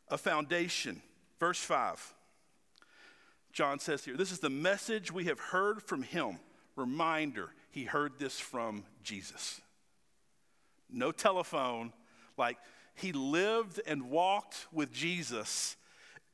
A 0.08 0.18
foundation. 0.18 1.02
Verse 1.38 1.60
5. 1.60 2.14
John 3.52 3.78
says 3.78 4.04
here, 4.04 4.16
This 4.16 4.32
is 4.32 4.38
the 4.38 4.50
message 4.50 5.12
we 5.12 5.24
have 5.24 5.40
heard 5.40 5.82
from 5.82 6.02
him. 6.02 6.38
Reminder 6.76 7.50
he 7.70 7.84
heard 7.84 8.18
this 8.18 8.38
from 8.38 8.84
Jesus. 9.02 9.60
No 10.88 11.12
telephone, 11.12 11.92
like 12.36 12.58
he 12.94 13.12
lived 13.12 13.80
and 13.86 14.10
walked 14.10 14.66
with 14.72 14.92
Jesus, 14.92 15.76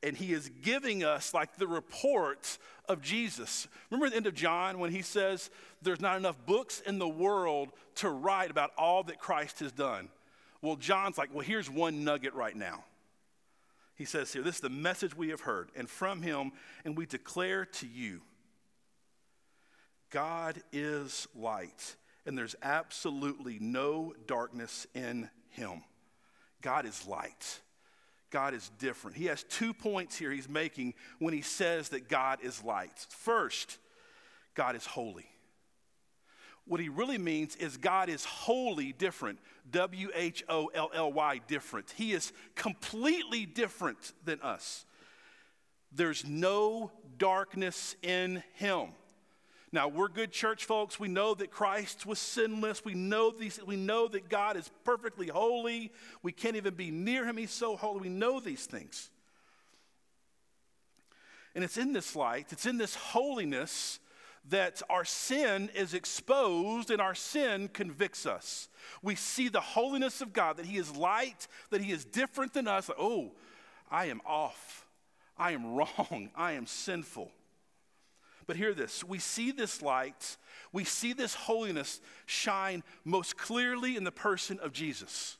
and 0.03 0.15
he 0.15 0.33
is 0.33 0.49
giving 0.61 1.03
us 1.03 1.33
like 1.33 1.57
the 1.57 1.67
report 1.67 2.57
of 2.87 3.01
Jesus. 3.01 3.67
Remember 3.89 4.09
the 4.09 4.15
end 4.15 4.27
of 4.27 4.35
John 4.35 4.79
when 4.79 4.91
he 4.91 5.01
says, 5.01 5.49
There's 5.81 6.01
not 6.01 6.17
enough 6.17 6.37
books 6.45 6.81
in 6.81 6.99
the 6.99 7.07
world 7.07 7.69
to 7.95 8.09
write 8.09 8.51
about 8.51 8.71
all 8.77 9.03
that 9.03 9.19
Christ 9.19 9.59
has 9.59 9.71
done. 9.71 10.09
Well, 10.61 10.75
John's 10.75 11.17
like, 11.17 11.33
Well, 11.33 11.45
here's 11.45 11.69
one 11.69 12.03
nugget 12.03 12.33
right 12.33 12.55
now. 12.55 12.83
He 13.95 14.05
says 14.05 14.31
here, 14.31 14.43
This 14.43 14.55
is 14.55 14.61
the 14.61 14.69
message 14.69 15.15
we 15.15 15.29
have 15.29 15.41
heard, 15.41 15.69
and 15.75 15.89
from 15.89 16.21
him, 16.21 16.51
and 16.85 16.95
we 16.95 17.05
declare 17.05 17.65
to 17.65 17.87
you 17.87 18.21
God 20.09 20.61
is 20.71 21.27
light, 21.35 21.95
and 22.25 22.37
there's 22.37 22.55
absolutely 22.61 23.57
no 23.59 24.13
darkness 24.25 24.87
in 24.93 25.29
him. 25.49 25.83
God 26.61 26.85
is 26.85 27.05
light. 27.05 27.61
God 28.29 28.53
is 28.53 28.71
different. 28.79 29.17
He 29.17 29.25
has 29.25 29.43
two 29.43 29.73
points 29.73 30.17
here 30.17 30.31
he's 30.31 30.49
making 30.49 30.93
when 31.19 31.33
he 31.33 31.41
says 31.41 31.89
that 31.89 32.09
God 32.09 32.39
is 32.41 32.63
light. 32.63 33.05
First, 33.09 33.77
God 34.53 34.75
is 34.75 34.85
holy. 34.85 35.25
What 36.65 36.81
he 36.81 36.89
really 36.89 37.17
means 37.17 37.55
is 37.55 37.77
God 37.77 38.09
is 38.09 38.25
wholly 38.25 38.91
different. 38.91 39.39
W 39.71 40.09
H 40.13 40.43
O 40.49 40.69
L 40.73 40.91
L 40.93 41.13
Y, 41.13 41.39
different. 41.47 41.93
He 41.95 42.11
is 42.11 42.33
completely 42.55 43.45
different 43.45 44.11
than 44.25 44.41
us. 44.41 44.85
There's 45.93 46.25
no 46.25 46.91
darkness 47.17 47.95
in 48.01 48.43
him. 48.55 48.89
Now, 49.71 49.89
we're 49.89 50.07
good 50.07 50.31
church 50.31 50.65
folks. 50.65 50.99
We 50.99 51.09
know 51.09 51.33
that 51.33 51.51
Christ 51.51 52.05
was 52.05 52.19
sinless. 52.19 52.85
We 52.85 52.93
know, 52.93 53.31
these, 53.31 53.59
we 53.65 53.75
know 53.75 54.07
that 54.07 54.29
God 54.29 54.55
is 54.55 54.69
perfectly 54.85 55.27
holy. 55.27 55.91
We 56.23 56.31
can't 56.31 56.55
even 56.55 56.73
be 56.73 56.89
near 56.89 57.25
him. 57.25 57.35
He's 57.35 57.51
so 57.51 57.75
holy. 57.75 58.01
We 58.01 58.09
know 58.09 58.39
these 58.39 58.65
things. 58.65 59.09
And 61.53 61.63
it's 61.63 61.77
in 61.77 61.91
this 61.91 62.15
light, 62.15 62.47
it's 62.51 62.65
in 62.65 62.77
this 62.77 62.95
holiness 62.95 63.99
that 64.49 64.81
our 64.89 65.03
sin 65.03 65.69
is 65.75 65.93
exposed 65.93 66.89
and 66.89 67.01
our 67.01 67.15
sin 67.15 67.67
convicts 67.67 68.25
us. 68.25 68.69
We 69.01 69.15
see 69.15 69.49
the 69.49 69.59
holiness 69.59 70.21
of 70.21 70.31
God, 70.31 70.57
that 70.57 70.65
He 70.65 70.77
is 70.77 70.95
light, 70.95 71.47
that 71.71 71.81
He 71.81 71.91
is 71.91 72.05
different 72.05 72.53
than 72.53 72.67
us. 72.67 72.89
oh, 72.97 73.33
I 73.91 74.05
am 74.05 74.21
off. 74.25 74.85
I 75.37 75.51
am 75.51 75.73
wrong. 75.75 76.29
I 76.35 76.53
am 76.53 76.65
sinful. 76.65 77.31
But 78.47 78.55
hear 78.55 78.73
this 78.73 79.03
we 79.03 79.19
see 79.19 79.51
this 79.51 79.81
light, 79.81 80.37
we 80.71 80.85
see 80.85 81.13
this 81.13 81.35
holiness 81.35 82.01
shine 82.25 82.83
most 83.03 83.37
clearly 83.37 83.95
in 83.95 84.03
the 84.03 84.11
person 84.11 84.59
of 84.59 84.71
Jesus. 84.71 85.37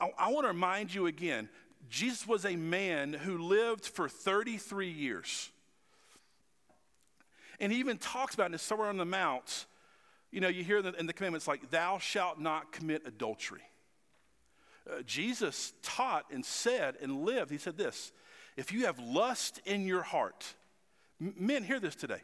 I, 0.00 0.10
I 0.16 0.28
want 0.30 0.44
to 0.44 0.48
remind 0.48 0.94
you 0.94 1.06
again 1.06 1.48
Jesus 1.90 2.26
was 2.26 2.44
a 2.44 2.56
man 2.56 3.12
who 3.12 3.38
lived 3.38 3.84
for 3.84 4.08
33 4.08 4.90
years. 4.90 5.50
And 7.60 7.72
he 7.72 7.80
even 7.80 7.98
talks 7.98 8.34
about 8.34 8.54
it 8.54 8.58
somewhere 8.58 8.88
on 8.88 8.98
the 8.98 9.04
Mount. 9.04 9.66
You 10.30 10.40
know, 10.40 10.48
you 10.48 10.62
hear 10.62 10.78
in 10.78 11.06
the 11.06 11.12
commandments 11.12 11.48
like, 11.48 11.70
Thou 11.70 11.98
shalt 11.98 12.38
not 12.38 12.72
commit 12.72 13.02
adultery. 13.06 13.62
Uh, 14.88 15.02
Jesus 15.02 15.72
taught 15.82 16.26
and 16.30 16.44
said 16.44 16.96
and 17.02 17.24
lived, 17.24 17.50
he 17.50 17.58
said 17.58 17.76
this 17.76 18.12
if 18.56 18.72
you 18.72 18.86
have 18.86 18.98
lust 18.98 19.60
in 19.64 19.86
your 19.86 20.02
heart, 20.02 20.54
Men, 21.20 21.64
hear 21.64 21.80
this 21.80 21.94
today. 21.94 22.22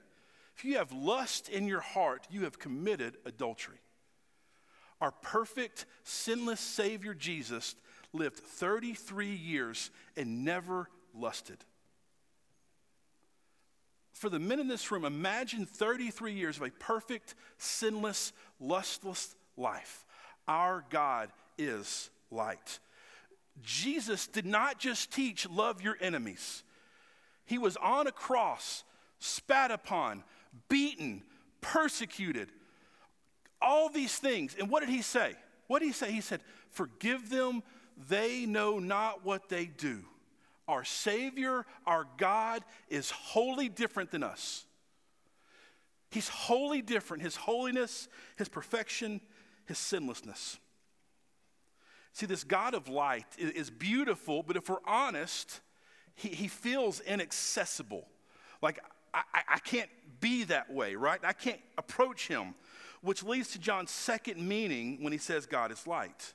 If 0.57 0.65
you 0.65 0.79
have 0.79 0.93
lust 0.93 1.49
in 1.49 1.67
your 1.67 1.81
heart, 1.81 2.27
you 2.31 2.43
have 2.43 2.59
committed 2.59 3.17
adultery. 3.25 3.79
Our 5.01 5.11
perfect, 5.11 5.87
sinless 6.05 6.61
Savior 6.61 7.15
Jesus 7.15 7.75
lived 8.13 8.37
33 8.37 9.35
years 9.35 9.91
and 10.17 10.45
never 10.45 10.89
lusted. 11.13 11.59
For 14.13 14.29
the 14.31 14.39
men 14.39 14.61
in 14.61 14.69
this 14.69 14.91
room, 14.91 15.05
imagine 15.05 15.67
33 15.67 16.33
years 16.33 16.57
of 16.57 16.63
a 16.63 16.71
perfect, 16.71 17.35
sinless, 17.59 18.33
lustless 18.61 19.35
life. 19.57 20.07
Our 20.47 20.85
God 20.89 21.31
is 21.59 22.11
light. 22.31 22.79
Jesus 23.63 24.27
did 24.29 24.47
not 24.47 24.79
just 24.79 25.13
teach 25.13 25.49
love 25.51 25.83
your 25.83 25.97
enemies. 26.01 26.63
He 27.45 27.59
was 27.59 27.77
on 27.77 28.07
a 28.07 28.13
cross, 28.13 28.85
spat 29.19 29.71
upon, 29.71 30.25
beaten, 30.69 31.23
persecuted, 31.61 32.51
all 33.61 33.89
these 33.89 34.17
things. 34.17 34.57
And 34.59 34.71
what 34.71 34.81
did 34.81 34.89
he 34.89 35.03
say? 35.03 35.35
What 35.67 35.81
did 35.81 35.87
he 35.87 35.93
say? 35.93 36.13
He 36.13 36.21
said, 36.21 36.41
Forgive 36.71 37.31
them, 37.31 37.63
they 38.09 38.47
know 38.47 38.79
not 38.79 39.25
what 39.25 39.49
they 39.49 39.67
do. 39.67 40.05
Our 40.67 40.85
Savior, 40.85 41.67
our 41.87 42.07
God, 42.17 42.65
is 42.89 43.11
wholly 43.11 43.69
different 43.69 44.11
than 44.11 44.23
us. 44.23 44.65
He's 46.11 46.29
wholly 46.29 46.81
different. 46.81 47.23
His 47.23 47.37
holiness, 47.37 48.09
His 48.37 48.49
perfection, 48.49 49.21
His 49.67 49.79
sinlessness. 49.79 50.59
See, 52.13 52.27
this 52.27 52.45
God 52.45 52.75
of 52.75 52.89
light 52.89 53.27
is 53.37 53.71
beautiful, 53.71 54.45
but 54.45 54.57
if 54.57 54.69
we're 54.69 54.77
honest, 54.87 55.61
He, 56.15 56.29
he 56.29 56.49
feels 56.49 57.01
inaccessible. 57.01 58.07
Like, 58.63 58.81
I, 59.13 59.23
I 59.49 59.59
can't 59.59 59.91
be 60.21 60.45
that 60.45 60.73
way, 60.73 60.95
right? 60.97 61.21
I 61.23 61.33
can't 61.33 61.61
approach 61.79 62.29
Him, 62.29 62.55
which 63.03 63.23
leads 63.23 63.49
to 63.51 63.59
John's 63.59 63.91
second 63.91 64.47
meaning 64.47 64.99
when 65.03 65.13
he 65.13 65.19
says 65.19 65.47
God 65.47 65.71
is 65.71 65.87
light. 65.87 66.35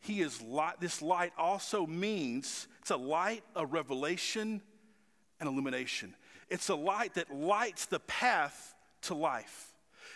He 0.00 0.20
is 0.20 0.42
light. 0.42 0.80
This 0.80 1.00
light 1.00 1.32
also 1.38 1.86
means 1.86 2.66
it's 2.80 2.90
a 2.90 2.96
light, 2.96 3.44
a 3.54 3.64
revelation, 3.64 4.60
and 5.40 5.48
illumination. 5.48 6.14
It's 6.50 6.68
a 6.68 6.74
light 6.74 7.14
that 7.14 7.34
lights 7.34 7.86
the 7.86 8.00
path 8.00 8.74
to 9.02 9.14
life. 9.14 9.72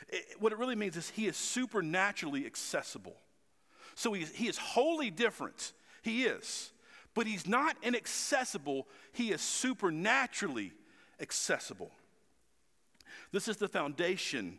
It, 0.08 0.24
what 0.38 0.52
it 0.52 0.58
really 0.58 0.76
means 0.76 0.96
is 0.96 1.08
he 1.10 1.26
is 1.26 1.36
supernaturally 1.36 2.44
accessible. 2.46 3.16
So 3.94 4.12
he, 4.12 4.24
he 4.24 4.48
is 4.48 4.58
wholly 4.58 5.10
different. 5.10 5.72
He 6.02 6.24
is. 6.24 6.72
But 7.16 7.26
he's 7.26 7.48
not 7.48 7.76
inaccessible, 7.82 8.86
he 9.12 9.32
is 9.32 9.40
supernaturally 9.40 10.72
accessible. 11.18 11.90
This 13.32 13.48
is 13.48 13.56
the 13.56 13.68
foundation. 13.68 14.58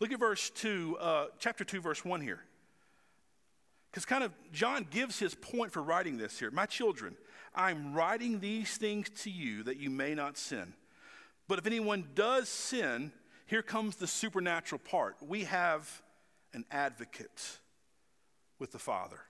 Look 0.00 0.10
at 0.10 0.18
verse 0.18 0.50
2, 0.50 0.96
uh, 1.00 1.26
chapter 1.38 1.64
2, 1.64 1.80
verse 1.80 2.04
1 2.04 2.20
here. 2.20 2.40
Because 3.88 4.04
kind 4.04 4.24
of 4.24 4.32
John 4.52 4.84
gives 4.90 5.20
his 5.20 5.36
point 5.36 5.70
for 5.70 5.80
writing 5.80 6.16
this 6.16 6.40
here. 6.40 6.50
My 6.50 6.66
children, 6.66 7.16
I'm 7.54 7.94
writing 7.94 8.40
these 8.40 8.76
things 8.76 9.08
to 9.22 9.30
you 9.30 9.62
that 9.62 9.76
you 9.76 9.88
may 9.88 10.14
not 10.14 10.36
sin. 10.36 10.74
But 11.46 11.60
if 11.60 11.66
anyone 11.66 12.08
does 12.16 12.48
sin, 12.48 13.12
here 13.46 13.62
comes 13.62 13.94
the 13.94 14.08
supernatural 14.08 14.80
part. 14.80 15.18
We 15.20 15.44
have 15.44 16.02
an 16.52 16.64
advocate 16.72 17.58
with 18.58 18.72
the 18.72 18.80
Father. 18.80 19.20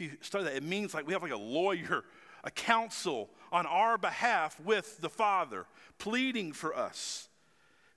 you 0.00 0.16
study 0.20 0.44
that, 0.44 0.56
it 0.56 0.62
means 0.62 0.94
like 0.94 1.06
we 1.06 1.12
have 1.12 1.22
like 1.22 1.32
a 1.32 1.36
lawyer, 1.36 2.04
a 2.44 2.50
counsel 2.50 3.30
on 3.52 3.66
our 3.66 3.98
behalf 3.98 4.58
with 4.60 5.00
the 5.00 5.08
Father, 5.08 5.66
pleading 5.98 6.52
for 6.52 6.76
us. 6.76 7.28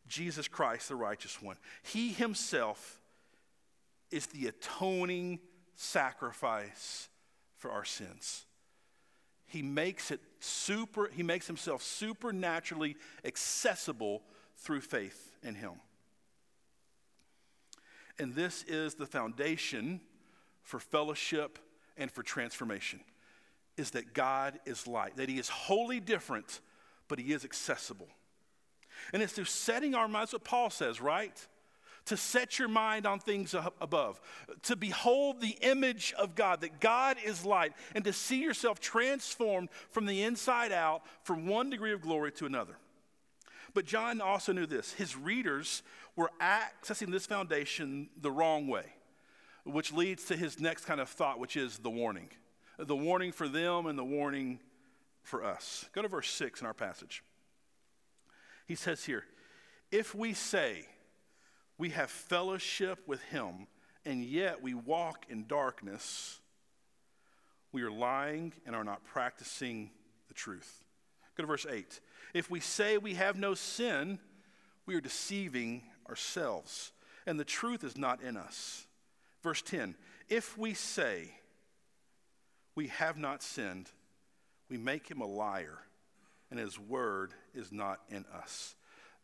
Jesus 0.07 0.47
Christ, 0.47 0.89
the 0.89 0.95
righteous 0.95 1.41
one. 1.41 1.57
He 1.81 2.09
himself 2.09 2.99
is 4.11 4.27
the 4.27 4.47
atoning 4.47 5.39
sacrifice 5.75 7.09
for 7.57 7.71
our 7.71 7.85
sins. 7.85 8.45
He 9.47 9.61
makes 9.61 10.11
it 10.11 10.19
super, 10.39 11.09
he 11.13 11.23
makes 11.23 11.47
himself 11.47 11.81
supernaturally 11.81 12.97
accessible 13.23 14.23
through 14.57 14.81
faith 14.81 15.31
in 15.43 15.55
him. 15.55 15.73
And 18.19 18.35
this 18.35 18.63
is 18.63 18.95
the 18.95 19.05
foundation 19.05 20.01
for 20.61 20.79
fellowship 20.79 21.59
and 21.97 22.11
for 22.11 22.23
transformation 22.23 22.99
is 23.77 23.91
that 23.91 24.13
God 24.13 24.59
is 24.65 24.87
light, 24.87 25.17
that 25.17 25.29
he 25.29 25.39
is 25.39 25.49
wholly 25.49 25.99
different, 25.99 26.61
but 27.07 27.19
he 27.19 27.33
is 27.33 27.43
accessible. 27.43 28.07
And 29.11 29.21
it's 29.21 29.33
through 29.33 29.45
setting 29.45 29.95
our 29.95 30.07
minds, 30.07 30.33
what 30.33 30.43
Paul 30.43 30.69
says, 30.69 31.01
right? 31.01 31.35
to 32.05 32.17
set 32.17 32.59
your 32.59 32.67
mind 32.67 33.05
on 33.05 33.19
things 33.19 33.55
above, 33.79 34.19
to 34.63 34.75
behold 34.75 35.39
the 35.39 35.57
image 35.61 36.13
of 36.17 36.35
God, 36.35 36.61
that 36.61 36.79
God 36.79 37.17
is 37.23 37.45
light, 37.45 37.73
and 37.95 38.03
to 38.03 38.13
see 38.13 38.41
yourself 38.41 38.79
transformed 38.79 39.69
from 39.89 40.05
the 40.05 40.23
inside 40.23 40.71
out 40.71 41.03
from 41.23 41.47
one 41.47 41.69
degree 41.69 41.93
of 41.93 42.01
glory 42.01 42.31
to 42.33 42.45
another. 42.45 42.75
But 43.73 43.85
John 43.85 44.21
also 44.21 44.53
knew 44.53 44.65
this 44.65 44.93
his 44.93 45.15
readers 45.15 45.81
were 46.15 46.31
accessing 46.41 47.11
this 47.11 47.25
foundation 47.25 48.09
the 48.19 48.31
wrong 48.31 48.67
way, 48.67 48.85
which 49.63 49.91
leads 49.91 50.25
to 50.25 50.35
his 50.35 50.59
next 50.59 50.85
kind 50.85 50.99
of 50.99 51.09
thought, 51.09 51.39
which 51.39 51.55
is 51.55 51.77
the 51.79 51.89
warning. 51.89 52.29
The 52.77 52.95
warning 52.95 53.31
for 53.31 53.47
them 53.47 53.85
and 53.85 53.97
the 53.97 54.03
warning 54.03 54.59
for 55.21 55.43
us. 55.43 55.85
Go 55.93 56.01
to 56.01 56.07
verse 56.07 56.29
6 56.31 56.61
in 56.61 56.67
our 56.67 56.73
passage. 56.73 57.23
He 58.67 58.75
says 58.75 59.03
here, 59.05 59.25
if 59.91 60.15
we 60.15 60.33
say, 60.33 60.87
we 61.77 61.89
have 61.89 62.09
fellowship 62.09 62.99
with 63.07 63.21
him, 63.23 63.67
and 64.05 64.23
yet 64.23 64.61
we 64.61 64.73
walk 64.73 65.25
in 65.29 65.47
darkness, 65.47 66.39
we 67.71 67.81
are 67.83 67.91
lying 67.91 68.53
and 68.65 68.75
are 68.75 68.83
not 68.83 69.03
practicing 69.03 69.91
the 70.27 70.33
truth. 70.33 70.83
Go 71.35 71.43
to 71.43 71.47
verse 71.47 71.65
8. 71.69 71.99
If 72.33 72.49
we 72.49 72.59
say 72.59 72.97
we 72.97 73.15
have 73.15 73.37
no 73.37 73.53
sin, 73.53 74.19
we 74.85 74.95
are 74.95 75.01
deceiving 75.01 75.83
ourselves, 76.09 76.91
and 77.25 77.39
the 77.39 77.45
truth 77.45 77.83
is 77.83 77.97
not 77.97 78.21
in 78.21 78.37
us. 78.37 78.85
Verse 79.41 79.61
10 79.61 79.95
If 80.29 80.57
we 80.57 80.73
say 80.73 81.31
we 82.75 82.87
have 82.87 83.17
not 83.17 83.43
sinned, 83.43 83.89
we 84.69 84.77
make 84.77 85.09
him 85.09 85.21
a 85.21 85.27
liar, 85.27 85.79
and 86.49 86.59
his 86.59 86.79
word 86.79 87.33
is 87.53 87.71
not 87.71 87.99
in 88.09 88.25
us. 88.33 88.75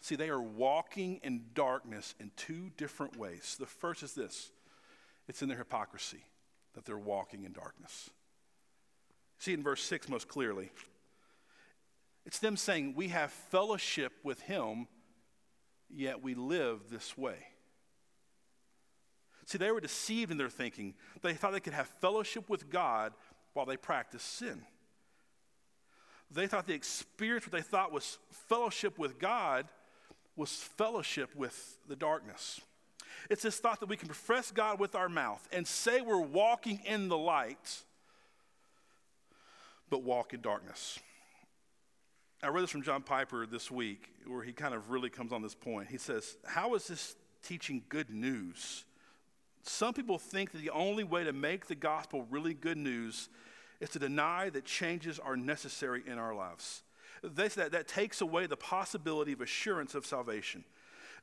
See, 0.02 0.16
they 0.16 0.30
are 0.30 0.42
walking 0.42 1.20
in 1.24 1.46
darkness 1.54 2.16
in 2.20 2.32
two 2.36 2.72
different 2.78 3.18
ways. 3.18 3.58
The 3.60 3.66
first 3.66 4.04
is 4.04 4.14
this 4.14 4.52
it's 5.28 5.42
in 5.42 5.50
their 5.50 5.58
hypocrisy 5.58 6.24
that 6.74 6.86
they're 6.86 6.98
walking 6.98 7.44
in 7.44 7.52
darkness. 7.52 8.10
See 9.40 9.54
in 9.54 9.64
verse 9.64 9.84
6 9.84 10.10
most 10.10 10.28
clearly. 10.28 10.72
It's 12.26 12.40
them 12.40 12.58
saying, 12.58 12.94
We 12.96 13.10
have 13.10 13.32
fellowship 13.32 14.14
with 14.24 14.42
him, 14.42 14.88
yet 15.90 16.22
we 16.22 16.36
live 16.36 16.90
this 16.90 17.18
way. 17.18 17.38
See, 19.46 19.58
they 19.58 19.72
were 19.72 19.82
deceived 19.82 20.30
in 20.30 20.38
their 20.38 20.50
thinking. 20.50 20.94
They 21.24 21.34
thought 21.34 21.54
they 21.54 21.60
could 21.60 21.74
have 21.74 21.88
fellowship 21.88 22.50
with 22.50 22.70
God 22.70 23.14
while 23.60 23.66
they 23.66 23.76
practiced 23.76 24.38
sin. 24.38 24.62
They 26.32 26.48
thought 26.48 26.66
the 26.66 26.74
experience, 26.74 27.46
what 27.46 27.52
they 27.52 27.62
thought 27.62 27.92
was 27.92 28.18
fellowship 28.48 28.98
with 28.98 29.20
God, 29.20 29.68
was 30.38 30.50
fellowship 30.50 31.36
with 31.36 31.78
the 31.90 31.98
darkness. 31.98 32.62
It's 33.30 33.44
this 33.44 33.58
thought 33.58 33.82
that 33.82 33.90
we 33.90 33.98
can 33.98 34.08
profess 34.08 34.50
God 34.50 34.80
with 34.80 34.96
our 34.96 35.10
mouth 35.10 35.46
and 35.52 35.68
say 35.68 36.00
we're 36.00 36.22
walking 36.22 36.80
in 36.86 37.10
the 37.10 37.18
light, 37.18 37.84
but 39.90 40.04
walk 40.04 40.34
in 40.34 40.40
darkness. 40.40 40.98
I 42.42 42.48
read 42.48 42.64
this 42.64 42.70
from 42.70 42.84
John 42.84 43.02
Piper 43.02 43.46
this 43.46 43.70
week, 43.70 44.10
where 44.26 44.42
he 44.42 44.54
kind 44.54 44.74
of 44.74 44.90
really 44.90 45.10
comes 45.10 45.34
on 45.34 45.42
this 45.42 45.54
point. 45.54 45.90
He 45.90 45.98
says, 45.98 46.38
How 46.46 46.76
is 46.76 46.88
this 46.88 47.18
teaching 47.44 47.84
good 47.90 48.10
news? 48.10 48.86
Some 49.64 49.94
people 49.94 50.18
think 50.18 50.52
that 50.52 50.62
the 50.62 50.70
only 50.70 51.04
way 51.04 51.26
to 51.26 51.34
make 51.34 51.68
the 51.68 51.76
gospel 51.76 52.26
really 52.30 52.54
good 52.54 52.78
news 52.78 53.28
is 53.80 53.90
to 53.90 54.00
deny 54.00 54.50
that 54.50 54.66
changes 54.66 55.20
are 55.20 55.38
necessary 55.38 56.04
in 56.06 56.18
our 56.18 56.36
lives. 56.36 56.84
They 57.24 57.50
say 57.50 57.64
that, 57.64 57.72
that 57.72 57.88
takes 57.88 58.22
away 58.22 58.48
the 58.48 58.58
possibility 58.58 59.34
of 59.34 59.42
assurance 59.42 59.96
of 59.96 60.06
salvation. 60.06 60.64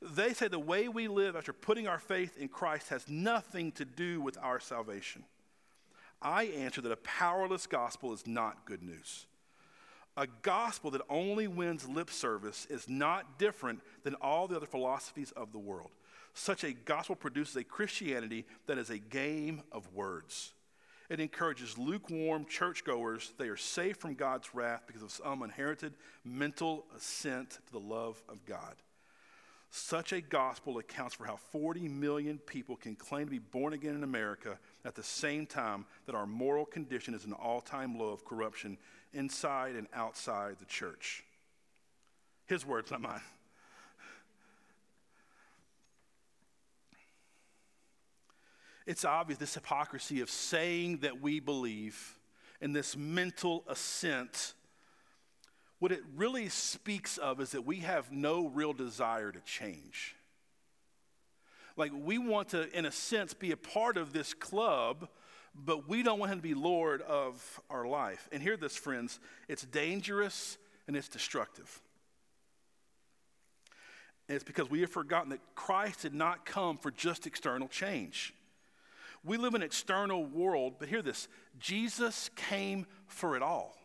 They 0.01 0.33
say 0.33 0.47
the 0.47 0.59
way 0.59 0.87
we 0.87 1.07
live 1.07 1.35
after 1.35 1.53
putting 1.53 1.87
our 1.87 1.99
faith 1.99 2.37
in 2.37 2.49
Christ 2.49 2.89
has 2.89 3.07
nothing 3.09 3.71
to 3.73 3.85
do 3.85 4.21
with 4.21 4.37
our 4.41 4.59
salvation. 4.59 5.23
I 6.21 6.45
answer 6.45 6.81
that 6.81 6.91
a 6.91 6.97
powerless 6.97 7.67
gospel 7.67 8.13
is 8.13 8.25
not 8.27 8.65
good 8.65 8.83
news. 8.83 9.25
A 10.15 10.27
gospel 10.41 10.89
that 10.91 11.01
only 11.09 11.47
wins 11.47 11.87
lip 11.87 12.09
service 12.09 12.65
is 12.69 12.89
not 12.89 13.37
different 13.37 13.81
than 14.03 14.15
all 14.15 14.47
the 14.47 14.55
other 14.55 14.65
philosophies 14.65 15.31
of 15.31 15.51
the 15.51 15.59
world. 15.59 15.91
Such 16.33 16.63
a 16.63 16.73
gospel 16.73 17.15
produces 17.15 17.55
a 17.55 17.63
Christianity 17.63 18.45
that 18.65 18.77
is 18.77 18.89
a 18.89 18.97
game 18.97 19.61
of 19.71 19.93
words. 19.93 20.53
It 21.09 21.19
encourages 21.19 21.77
lukewarm 21.77 22.45
churchgoers. 22.45 23.31
They 23.37 23.47
are 23.47 23.57
safe 23.57 23.97
from 23.97 24.15
God's 24.15 24.53
wrath 24.53 24.83
because 24.87 25.03
of 25.03 25.11
some 25.11 25.41
inherited 25.41 25.93
mental 26.25 26.85
assent 26.95 27.51
to 27.51 27.71
the 27.71 27.79
love 27.79 28.21
of 28.27 28.45
God. 28.45 28.75
Such 29.69 30.13
a 30.13 30.21
gospel 30.21 30.77
accounts 30.79 31.15
for 31.15 31.25
how 31.25 31.37
40 31.51 31.87
million 31.87 32.39
people 32.39 32.75
can 32.75 32.95
claim 32.95 33.25
to 33.25 33.31
be 33.31 33.39
born 33.39 33.73
again 33.73 33.95
in 33.95 34.03
America 34.03 34.57
at 34.85 34.95
the 34.95 35.03
same 35.03 35.45
time 35.45 35.85
that 36.05 36.15
our 36.15 36.25
moral 36.25 36.65
condition 36.65 37.13
is 37.13 37.25
an 37.25 37.33
all 37.33 37.61
time 37.61 37.97
low 37.97 38.09
of 38.09 38.25
corruption 38.25 38.77
inside 39.13 39.75
and 39.75 39.87
outside 39.93 40.57
the 40.59 40.65
church. 40.65 41.23
His 42.47 42.65
words, 42.65 42.91
not 42.91 43.01
mine. 43.01 43.21
It's 48.87 49.03
obvious 49.03 49.37
this 49.37 49.53
hypocrisy 49.53 50.21
of 50.21 50.29
saying 50.29 50.99
that 50.99 51.21
we 51.21 51.41
believe 51.41 52.17
and 52.61 52.75
this 52.75 52.95
mental 52.95 53.63
assent. 53.67 54.53
What 55.79 55.91
it 55.91 56.01
really 56.15 56.47
speaks 56.49 57.17
of 57.17 57.41
is 57.41 57.51
that 57.51 57.65
we 57.65 57.79
have 57.79 58.11
no 58.11 58.47
real 58.47 58.73
desire 58.73 59.31
to 59.31 59.39
change. 59.41 60.15
Like, 61.75 61.91
we 61.93 62.17
want 62.17 62.49
to, 62.49 62.75
in 62.75 62.85
a 62.85 62.91
sense, 62.91 63.35
be 63.35 63.51
a 63.51 63.57
part 63.57 63.97
of 63.97 64.13
this 64.13 64.33
club, 64.33 65.09
but 65.53 65.87
we 65.87 66.01
don't 66.01 66.17
want 66.17 66.31
him 66.31 66.39
to 66.39 66.43
be 66.43 66.55
Lord 66.55 67.01
of 67.03 67.59
our 67.69 67.85
life. 67.85 68.27
And 68.31 68.41
hear 68.41 68.57
this, 68.57 68.75
friends 68.75 69.19
it's 69.49 69.63
dangerous 69.63 70.57
and 70.87 70.95
it's 70.95 71.09
destructive. 71.09 71.81
And 74.29 74.35
it's 74.35 74.45
because 74.45 74.69
we 74.69 74.81
have 74.81 74.91
forgotten 74.91 75.29
that 75.31 75.41
Christ 75.55 76.01
did 76.01 76.13
not 76.13 76.45
come 76.45 76.77
for 76.77 76.89
just 76.89 77.27
external 77.27 77.67
change. 77.67 78.33
We 79.27 79.37
live 79.37 79.55
in 79.55 79.61
an 79.61 79.65
external 79.65 80.25
world, 80.25 80.75
but 80.79 80.87
hear 80.87 81.01
this 81.01 81.27
Jesus 81.59 82.29
came 82.35 82.85
for 83.07 83.35
it 83.35 83.41
all. 83.41 83.75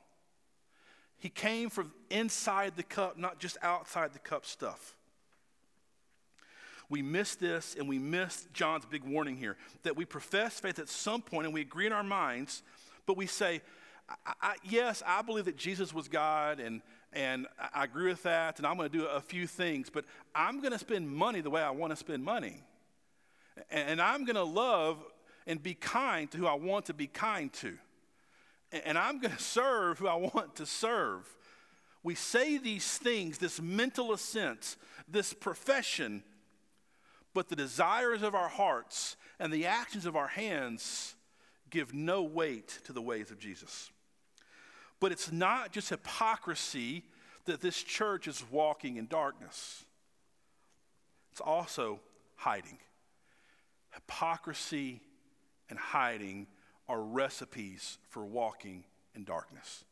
He 1.19 1.29
came 1.29 1.69
from 1.69 1.93
inside 2.11 2.75
the 2.77 2.83
cup, 2.83 3.17
not 3.19 3.39
just 3.39 3.57
outside 3.63 4.13
the 4.13 4.19
cup 4.19 4.47
stuff. 4.47 4.97
We 6.89 7.01
miss 7.01 7.37
this 7.37 7.75
and 7.79 7.89
we 7.89 7.99
miss 7.99 8.47
John's 8.53 8.85
big 8.85 9.05
warning 9.05 9.37
here 9.37 9.57
that 9.83 9.97
we 9.97 10.05
profess 10.05 10.61
faith 10.61 10.79
at 10.79 10.89
some 10.89 11.23
point 11.23 11.47
and 11.47 11.55
we 11.55 11.61
agree 11.61 11.87
in 11.87 11.93
our 11.93 12.03
minds, 12.03 12.63
but 13.07 13.17
we 13.17 13.27
say, 13.27 13.63
I, 14.09 14.33
I, 14.43 14.55
Yes, 14.63 15.03
I 15.07 15.23
believe 15.23 15.47
that 15.47 15.57
Jesus 15.57 15.95
was 15.95 16.07
God 16.07 16.61
and, 16.61 16.83
and 17.13 17.47
I 17.73 17.85
agree 17.85 18.09
with 18.09 18.23
that, 18.25 18.59
and 18.59 18.67
I'm 18.67 18.77
going 18.77 18.91
to 18.91 18.99
do 18.99 19.07
a 19.07 19.21
few 19.21 19.47
things, 19.47 19.91
but 19.91 20.05
I'm 20.35 20.61
going 20.61 20.73
to 20.73 20.79
spend 20.79 21.09
money 21.09 21.41
the 21.41 21.51
way 21.51 21.63
I 21.63 21.71
want 21.71 21.93
to 21.93 21.97
spend 21.97 22.25
money. 22.25 22.63
And, 23.71 23.91
and 23.91 24.03
I'm 24.03 24.25
going 24.25 24.37
to 24.37 24.45
love 24.45 25.03
and 25.47 25.63
be 25.63 25.75
kind 25.75 26.31
to 26.31 26.39
who 26.39 26.47
I 26.47 26.55
want 26.55 26.87
to 26.87 26.95
be 26.95 27.07
kind 27.07 27.53
to. 27.55 27.77
And 28.85 28.97
I'm 28.97 29.21
going 29.21 29.35
to 29.35 29.43
serve 29.43 29.99
who 29.99 30.09
I 30.09 30.15
want 30.15 30.57
to 30.57 30.67
serve. 30.67 31.29
We 32.03 32.15
say 32.15 32.59
these 32.59 32.99
things, 32.99 33.39
this 33.39 33.61
mental 33.61 34.13
assent, 34.13 34.77
this 35.07 35.33
profession, 35.33 36.23
but 37.35 37.49
the 37.49 37.57
desires 37.57 38.23
of 38.23 38.35
our 38.35 38.49
hearts 38.49 39.17
and 39.39 39.53
the 39.53 39.67
actions 39.67 40.07
of 40.07 40.17
our 40.17 40.29
hands 40.29 41.15
give 41.71 41.95
no 41.95 42.23
weight 42.23 42.81
to 42.85 42.93
the 42.93 43.03
ways 43.03 43.31
of 43.31 43.39
Jesus. 43.39 43.91
But 45.01 45.13
it's 45.13 45.33
not 45.33 45.73
just 45.73 45.89
hypocrisy 45.89 47.03
that 47.47 47.61
this 47.61 47.83
church 47.83 48.29
is 48.29 48.45
walking 48.51 48.97
in 48.97 49.07
darkness, 49.07 49.85
it's 51.31 51.41
also 51.41 52.01
hiding. 52.37 52.79
Hypocrisy 53.95 55.01
and 55.73 55.79
hiding 55.79 56.47
are 56.87 57.01
recipes 57.01 57.97
for 58.11 58.27
walking 58.27 58.85
in 59.15 59.25
darkness. 59.25 59.85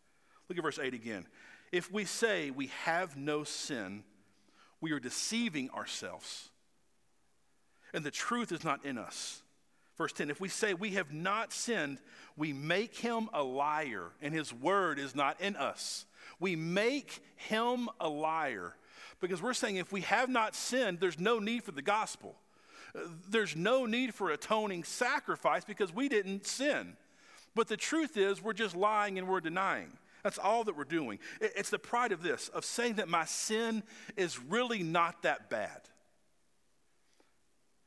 Look 0.47 0.59
at 0.59 0.63
verse 0.63 0.79
8 0.79 0.93
again. 0.93 1.27
If 1.73 1.91
we 1.91 2.05
say 2.05 2.51
we 2.51 2.67
have 2.85 3.17
no 3.17 3.45
sin, 3.45 4.05
we 4.83 4.93
are 4.93 5.01
deceiving 5.01 5.71
ourselves, 5.71 6.51
and 7.95 8.05
the 8.05 8.11
truth 8.11 8.53
is 8.53 8.63
not 8.63 8.85
in 8.85 8.99
us. 8.99 9.41
Verse 9.97 10.13
10 10.13 10.29
If 10.29 10.39
we 10.39 10.51
say 10.51 10.75
we 10.75 10.91
have 10.91 11.15
not 11.15 11.51
sinned, 11.51 11.97
we 12.37 12.53
make 12.53 12.95
him 12.95 13.31
a 13.33 13.43
liar, 13.43 14.09
and 14.21 14.35
his 14.35 14.53
word 14.53 14.99
is 14.99 15.15
not 15.15 15.41
in 15.41 15.57
us. 15.57 16.05
We 16.41 16.57
make 16.57 17.23
him 17.37 17.89
a 17.99 18.09
liar 18.09 18.75
because 19.19 19.41
we're 19.41 19.55
saying 19.55 19.77
if 19.77 19.93
we 19.93 20.03
have 20.03 20.29
not 20.29 20.55
sinned, 20.55 21.01
there's 21.01 21.19
no 21.19 21.39
need 21.39 21.65
for 21.65 21.73
the 21.73 21.81
gospel. 21.81 22.37
There's 23.29 23.57
no 23.57 23.87
need 23.87 24.15
for 24.15 24.31
atoning 24.31 24.85
sacrifice 24.85 25.65
because 25.65 25.95
we 25.95 26.09
didn't 26.09 26.47
sin. 26.47 26.97
But 27.55 27.69
the 27.69 27.77
truth 27.77 28.17
is, 28.17 28.43
we're 28.43 28.53
just 28.53 28.77
lying 28.77 29.19
and 29.19 29.29
we're 29.29 29.41
denying. 29.41 29.93
That's 30.23 30.39
all 30.39 30.65
that 30.65 30.77
we're 30.77 30.85
doing. 30.85 31.19
It's 31.41 31.71
the 31.71 31.79
pride 31.79 32.13
of 32.13 32.23
this, 32.23 32.49
of 32.49 32.65
saying 32.65 32.95
that 32.95 33.09
my 33.09 33.25
sin 33.25 33.83
is 34.17 34.39
really 34.39 34.83
not 34.83 35.23
that 35.23 35.51
bad. 35.51 35.81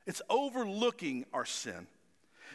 It's 0.06 0.22
overlooking 0.30 1.26
our 1.34 1.46
sin. 1.46 1.88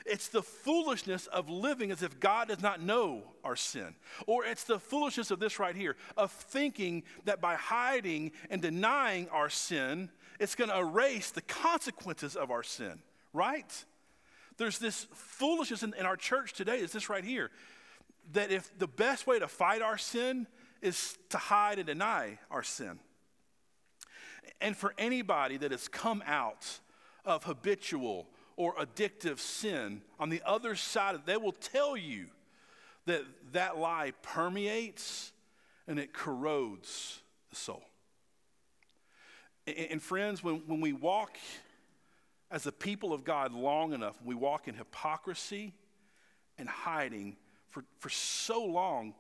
It's 0.05 0.29
the 0.29 0.43
foolishness 0.43 1.27
of 1.27 1.49
living 1.49 1.91
as 1.91 2.03
if 2.03 2.19
God 2.21 2.49
does 2.49 2.63
not 2.63 2.81
know 2.81 3.23
our 3.45 3.57
sin. 3.57 3.95
Or 4.27 4.45
it's 4.45 4.65
the 4.65 4.79
foolishness 4.79 5.31
of 5.31 5.39
this 5.39 5.59
right 5.59 5.77
here, 5.77 5.97
of 6.17 6.31
thinking 6.31 7.03
that 7.25 7.41
by 7.41 7.55
hiding 7.55 8.33
and 8.51 8.63
denying 8.63 9.29
our 9.31 9.51
sin, 9.51 10.11
it's 10.38 10.55
going 10.55 10.70
to 10.70 10.79
erase 10.79 11.31
the 11.31 11.42
consequences 11.42 12.37
of 12.37 12.51
our 12.51 12.62
sin, 12.62 13.01
right? 13.33 13.85
There's 14.57 14.79
this 14.79 15.07
foolishness 15.12 15.83
in, 15.83 15.94
in 15.94 16.07
our 16.07 16.16
church 16.16 16.53
today, 16.53 16.79
is 16.79 16.92
this 16.92 17.09
right 17.09 17.24
here, 17.24 17.51
that 18.33 18.51
if 18.51 18.77
the 18.79 18.88
best 18.88 19.27
way 19.27 19.38
to 19.38 19.48
fight 19.48 19.83
our 19.83 19.98
sin 19.98 20.46
is 20.83 21.16
to 21.31 21.38
hide 21.38 21.79
and 21.79 21.87
deny 21.87 22.38
our 22.51 22.62
sin. 22.62 22.98
And 24.61 24.77
for 24.77 24.94
anybody 24.98 25.57
that 25.59 25.70
has 25.70 25.88
come 25.88 26.22
out 26.27 26.81
of 27.24 27.44
habitual 27.44 28.29
or 28.57 28.74
addictive 28.74 29.38
sin, 29.38 30.03
on 30.18 30.31
the 30.31 30.42
other 30.44 30.74
side, 30.74 31.20
they 31.27 31.37
will 31.37 31.53
tell 31.53 31.96
you 31.96 32.27
that 33.07 33.22
that 33.53 33.79
lie 33.79 34.12
permeates 34.22 35.33
and 35.87 35.98
it 35.98 36.12
corrodes 36.12 37.22
the 37.51 37.57
soul. 37.57 37.83
And, 39.77 40.03
friends, 40.03 40.43
when, 40.43 40.63
when 40.67 40.81
we 40.81 40.93
walk 40.93 41.37
as 42.51 42.67
a 42.67 42.73
people 42.73 43.13
of 43.13 43.25
God 43.25 43.53
long 43.53 43.93
enough, 43.93 44.17
we 44.25 44.35
walk 44.35 44.69
in 44.69 44.75
hypocrisy 44.75 45.75
and 46.57 46.69
hiding 46.69 47.37
for, 47.69 47.85
for 47.99 48.09
so 48.09 48.65
long, 48.65 49.15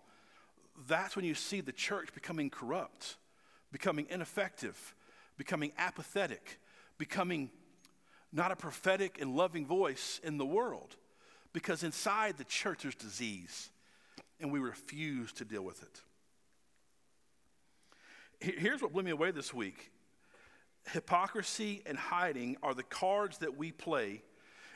that's 0.86 1.16
when 1.16 1.24
you 1.24 1.34
see 1.34 1.60
the 1.60 1.72
church 1.72 2.12
becoming 2.14 2.50
corrupt, 2.50 3.16
becoming 3.72 4.06
ineffective, 4.10 4.94
becoming 5.36 5.72
apathetic, 5.76 6.58
becoming 6.96 7.50
not 8.32 8.52
a 8.52 8.56
prophetic 8.56 9.20
and 9.20 9.36
loving 9.36 9.66
voice 9.66 10.20
in 10.22 10.38
the 10.38 10.46
world. 10.46 10.96
Because 11.52 11.82
inside 11.82 12.36
the 12.38 12.44
church 12.44 12.82
there's 12.82 12.94
disease, 12.94 13.70
and 14.40 14.52
we 14.52 14.60
refuse 14.60 15.32
to 15.32 15.44
deal 15.44 15.62
with 15.62 15.82
it. 15.82 16.00
Here's 18.40 18.80
what 18.80 18.92
blew 18.92 19.02
me 19.02 19.10
away 19.10 19.30
this 19.30 19.52
week 19.52 19.90
hypocrisy 20.90 21.82
and 21.86 21.96
hiding 21.96 22.56
are 22.62 22.74
the 22.74 22.82
cards 22.82 23.38
that 23.38 23.56
we 23.56 23.72
play. 23.72 24.22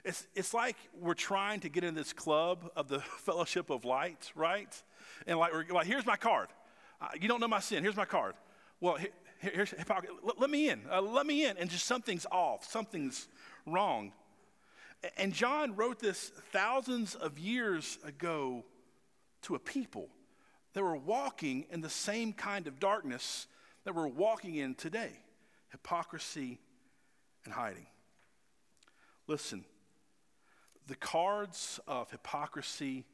It's, 0.04 0.26
it's 0.34 0.52
like 0.52 0.76
we're 0.98 1.14
trying 1.14 1.60
to 1.60 1.68
get 1.68 1.84
in 1.84 1.94
this 1.94 2.12
club 2.12 2.70
of 2.76 2.88
the 2.88 3.00
fellowship 3.18 3.70
of 3.70 3.84
light, 3.84 4.32
right? 4.34 4.82
And 5.26 5.38
like, 5.38 5.52
we're, 5.52 5.66
like 5.70 5.86
here's 5.86 6.06
my 6.06 6.16
card. 6.16 6.48
Uh, 7.00 7.08
you 7.20 7.28
don't 7.28 7.40
know 7.40 7.48
my 7.48 7.60
sin. 7.60 7.82
Here's 7.82 7.96
my 7.96 8.04
card. 8.04 8.34
Well, 8.80 8.96
here, 8.96 9.10
here's 9.38 9.70
hypocrisy. 9.70 10.12
Let, 10.22 10.40
let, 10.40 10.50
me 10.50 10.68
in. 10.68 10.82
Uh, 10.90 11.00
let 11.00 11.26
me 11.26 11.46
in. 11.46 11.56
And 11.56 11.70
just 11.70 11.86
something's 11.86 12.26
off. 12.30 12.64
Something's 12.64 13.28
wrong. 13.66 14.12
And 15.16 15.32
John 15.32 15.74
wrote 15.74 15.98
this 15.98 16.30
thousands 16.52 17.14
of 17.14 17.38
years 17.38 17.98
ago 18.04 18.64
to 19.42 19.56
a 19.56 19.58
people 19.58 20.08
that 20.74 20.82
were 20.82 20.96
walking 20.96 21.66
in 21.70 21.80
the 21.80 21.90
same 21.90 22.32
kind 22.32 22.66
of 22.66 22.78
darkness 22.78 23.46
that 23.84 23.94
we're 23.94 24.06
walking 24.06 24.54
in 24.54 24.74
today 24.74 25.21
hypocrisy, 25.72 26.60
and 27.44 27.52
hiding. 27.52 27.86
Listen, 29.26 29.64
the 30.86 30.94
cards 30.94 31.80
of 31.86 32.10
hypocrisy 32.10 33.04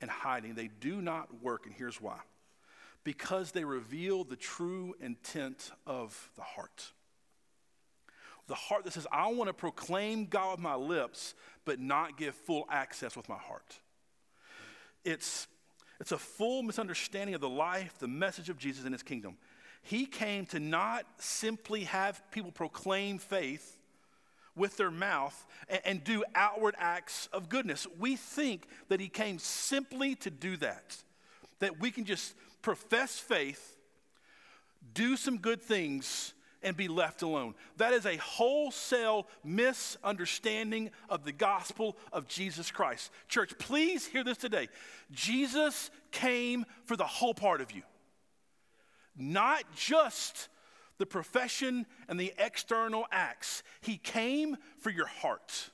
and 0.00 0.10
hiding, 0.10 0.54
they 0.54 0.68
do 0.80 1.00
not 1.00 1.42
work, 1.42 1.66
and 1.66 1.74
here's 1.74 2.00
why. 2.00 2.18
Because 3.04 3.52
they 3.52 3.64
reveal 3.64 4.24
the 4.24 4.36
true 4.36 4.94
intent 5.00 5.70
of 5.86 6.30
the 6.36 6.42
heart. 6.42 6.92
The 8.48 8.54
heart 8.54 8.84
that 8.84 8.92
says, 8.92 9.06
I 9.12 9.28
want 9.28 9.48
to 9.48 9.54
proclaim 9.54 10.26
God 10.26 10.52
with 10.52 10.60
my 10.60 10.74
lips, 10.74 11.34
but 11.64 11.80
not 11.80 12.16
give 12.16 12.34
full 12.34 12.66
access 12.70 13.16
with 13.16 13.28
my 13.28 13.36
heart. 13.36 13.78
It's, 15.04 15.46
it's 16.00 16.12
a 16.12 16.18
full 16.18 16.62
misunderstanding 16.62 17.34
of 17.34 17.40
the 17.40 17.48
life, 17.48 17.94
the 17.98 18.08
message 18.08 18.48
of 18.48 18.58
Jesus 18.58 18.84
and 18.84 18.94
his 18.94 19.02
kingdom. 19.02 19.36
He 19.82 20.06
came 20.06 20.46
to 20.46 20.60
not 20.60 21.04
simply 21.18 21.84
have 21.84 22.22
people 22.30 22.52
proclaim 22.52 23.18
faith 23.18 23.78
with 24.54 24.76
their 24.76 24.90
mouth 24.90 25.46
and, 25.68 25.80
and, 25.84 26.04
do 26.04 26.24
outward 26.34 26.74
acts 26.78 27.28
of 27.32 27.48
goodness. 27.48 27.86
We 27.98 28.16
think 28.16 28.66
that 28.88 29.00
he 29.00 29.08
came 29.08 29.38
simply 29.38 30.16
to 30.16 30.30
do 30.30 30.56
that, 30.58 30.96
that 31.60 31.80
we 31.80 31.90
can 31.90 32.04
just 32.04 32.34
profess 32.60 33.18
faith, 33.18 33.76
do 34.94 35.16
some 35.16 35.38
good 35.38 35.62
things, 35.62 36.34
and 36.62 36.76
be 36.76 36.88
left 36.88 37.22
alone. 37.22 37.54
That 37.76 37.92
is 37.92 38.04
a 38.04 38.16
wholesale 38.16 39.26
misunderstanding 39.44 40.90
of 41.08 41.24
the 41.24 41.32
gospel 41.32 41.96
of 42.12 42.26
Jesus 42.26 42.70
Christ. 42.70 43.10
Church, 43.28 43.56
please 43.58 44.06
hear 44.06 44.24
this 44.24 44.38
today. 44.38 44.68
Jesus 45.12 45.90
came 46.10 46.64
for 46.84 46.96
the 46.96 47.04
whole 47.04 47.34
part 47.34 47.60
of 47.60 47.72
you 47.72 47.82
not 49.18 49.64
just 49.74 50.48
the 50.98 51.06
profession 51.06 51.86
and 52.08 52.18
the 52.18 52.32
external 52.38 53.06
acts. 53.10 53.62
He 53.80 53.96
came 53.96 54.56
for 54.78 54.90
your 54.90 55.06
heart. 55.06 55.70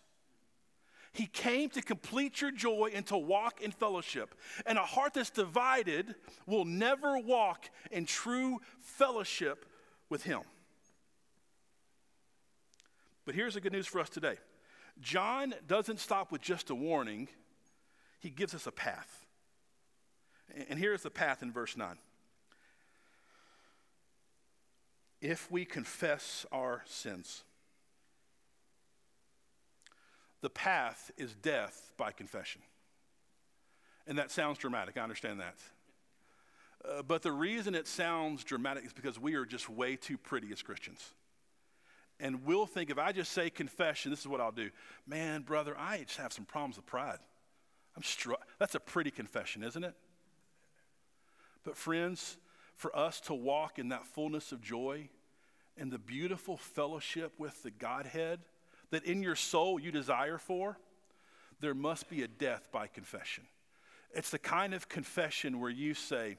He 1.12 1.26
came 1.26 1.70
to 1.70 1.82
complete 1.82 2.40
your 2.40 2.50
joy 2.50 2.90
and 2.92 3.06
to 3.06 3.16
walk 3.16 3.62
in 3.62 3.70
fellowship. 3.70 4.34
And 4.66 4.78
a 4.78 4.82
heart 4.82 5.14
that's 5.14 5.30
divided 5.30 6.14
will 6.46 6.64
never 6.64 7.18
walk 7.18 7.70
in 7.90 8.04
true 8.04 8.60
fellowship 8.80 9.64
with 10.10 10.24
Him. 10.24 10.40
But 13.24 13.34
here's 13.34 13.54
the 13.54 13.60
good 13.60 13.72
news 13.72 13.86
for 13.86 14.00
us 14.00 14.10
today 14.10 14.36
John 15.00 15.54
doesn't 15.66 16.00
stop 16.00 16.32
with 16.32 16.42
just 16.42 16.70
a 16.70 16.74
warning, 16.74 17.28
He 18.18 18.28
gives 18.28 18.54
us 18.54 18.66
a 18.66 18.72
path. 18.72 19.24
And 20.68 20.78
here's 20.78 21.02
the 21.02 21.10
path 21.10 21.42
in 21.42 21.52
verse 21.52 21.76
9. 21.76 21.96
If 25.24 25.50
we 25.50 25.64
confess 25.64 26.44
our 26.52 26.82
sins, 26.84 27.44
the 30.42 30.50
path 30.50 31.10
is 31.16 31.34
death 31.34 31.92
by 31.96 32.12
confession. 32.12 32.60
And 34.06 34.18
that 34.18 34.30
sounds 34.30 34.58
dramatic, 34.58 34.98
I 34.98 35.00
understand 35.00 35.40
that. 35.40 35.54
Uh, 36.86 37.00
but 37.00 37.22
the 37.22 37.32
reason 37.32 37.74
it 37.74 37.88
sounds 37.88 38.44
dramatic 38.44 38.84
is 38.84 38.92
because 38.92 39.18
we 39.18 39.34
are 39.36 39.46
just 39.46 39.70
way 39.70 39.96
too 39.96 40.18
pretty 40.18 40.52
as 40.52 40.60
Christians. 40.60 41.14
And 42.20 42.44
we'll 42.44 42.66
think 42.66 42.90
if 42.90 42.98
I 42.98 43.12
just 43.12 43.32
say 43.32 43.48
confession, 43.48 44.10
this 44.10 44.20
is 44.20 44.28
what 44.28 44.42
I'll 44.42 44.52
do. 44.52 44.68
Man, 45.06 45.40
brother, 45.40 45.74
I 45.78 46.00
just 46.06 46.18
have 46.18 46.34
some 46.34 46.44
problems 46.44 46.76
with 46.76 46.84
pride. 46.84 47.20
I'm 47.96 48.02
str- 48.02 48.32
That's 48.58 48.74
a 48.74 48.80
pretty 48.80 49.10
confession, 49.10 49.62
isn't 49.62 49.84
it? 49.84 49.94
But, 51.64 51.78
friends, 51.78 52.36
for 52.76 52.94
us 52.96 53.20
to 53.22 53.34
walk 53.34 53.78
in 53.78 53.88
that 53.90 54.06
fullness 54.06 54.52
of 54.52 54.60
joy 54.60 55.08
and 55.76 55.90
the 55.90 55.98
beautiful 55.98 56.56
fellowship 56.56 57.32
with 57.38 57.62
the 57.62 57.70
Godhead 57.70 58.40
that 58.90 59.04
in 59.04 59.22
your 59.22 59.36
soul 59.36 59.78
you 59.78 59.90
desire 59.90 60.38
for, 60.38 60.78
there 61.60 61.74
must 61.74 62.08
be 62.08 62.22
a 62.22 62.28
death 62.28 62.68
by 62.72 62.86
confession. 62.86 63.44
It's 64.12 64.30
the 64.30 64.38
kind 64.38 64.74
of 64.74 64.88
confession 64.88 65.60
where 65.60 65.70
you 65.70 65.94
say, 65.94 66.36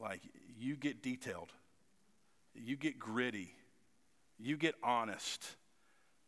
like, 0.00 0.20
you 0.58 0.76
get 0.76 1.02
detailed, 1.02 1.52
you 2.54 2.76
get 2.76 2.98
gritty, 2.98 3.54
you 4.38 4.56
get 4.56 4.74
honest 4.82 5.44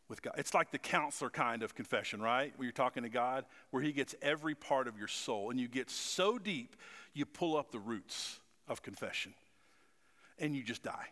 with 0.09 0.23
God. 0.23 0.35
It's 0.37 0.55
like 0.55 0.71
the 0.71 0.79
counselor 0.79 1.31
kind 1.31 1.63
of 1.63 1.75
confession, 1.75 2.21
right? 2.21 2.53
Where 2.57 2.65
you're 2.65 2.73
talking 2.73 3.03
to 3.03 3.09
God, 3.09 3.45
where 3.71 3.83
He 3.83 3.93
gets 3.93 4.15
every 4.21 4.55
part 4.55 4.89
of 4.89 4.99
your 4.99 5.09
soul, 5.09 5.51
and 5.51 5.59
you 5.59 5.69
get 5.69 5.91
so 5.91 6.39
deep, 6.39 6.77
you 7.15 7.25
pull 7.25 7.57
up 7.57 7.73
the 7.73 7.79
roots 7.79 8.41
of 8.69 8.83
confession, 8.83 9.35
and 10.39 10.55
you 10.55 10.63
just 10.63 10.83
die. 10.83 11.09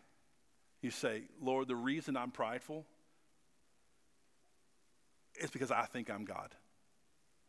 You 0.81 0.91
say, 0.91 1.23
Lord, 1.41 1.67
the 1.67 1.75
reason 1.75 2.15
I'm 2.15 2.31
prideful 2.31 2.85
is 5.39 5.49
because 5.49 5.71
I 5.71 5.85
think 5.85 6.09
I'm 6.09 6.25
God. 6.25 6.53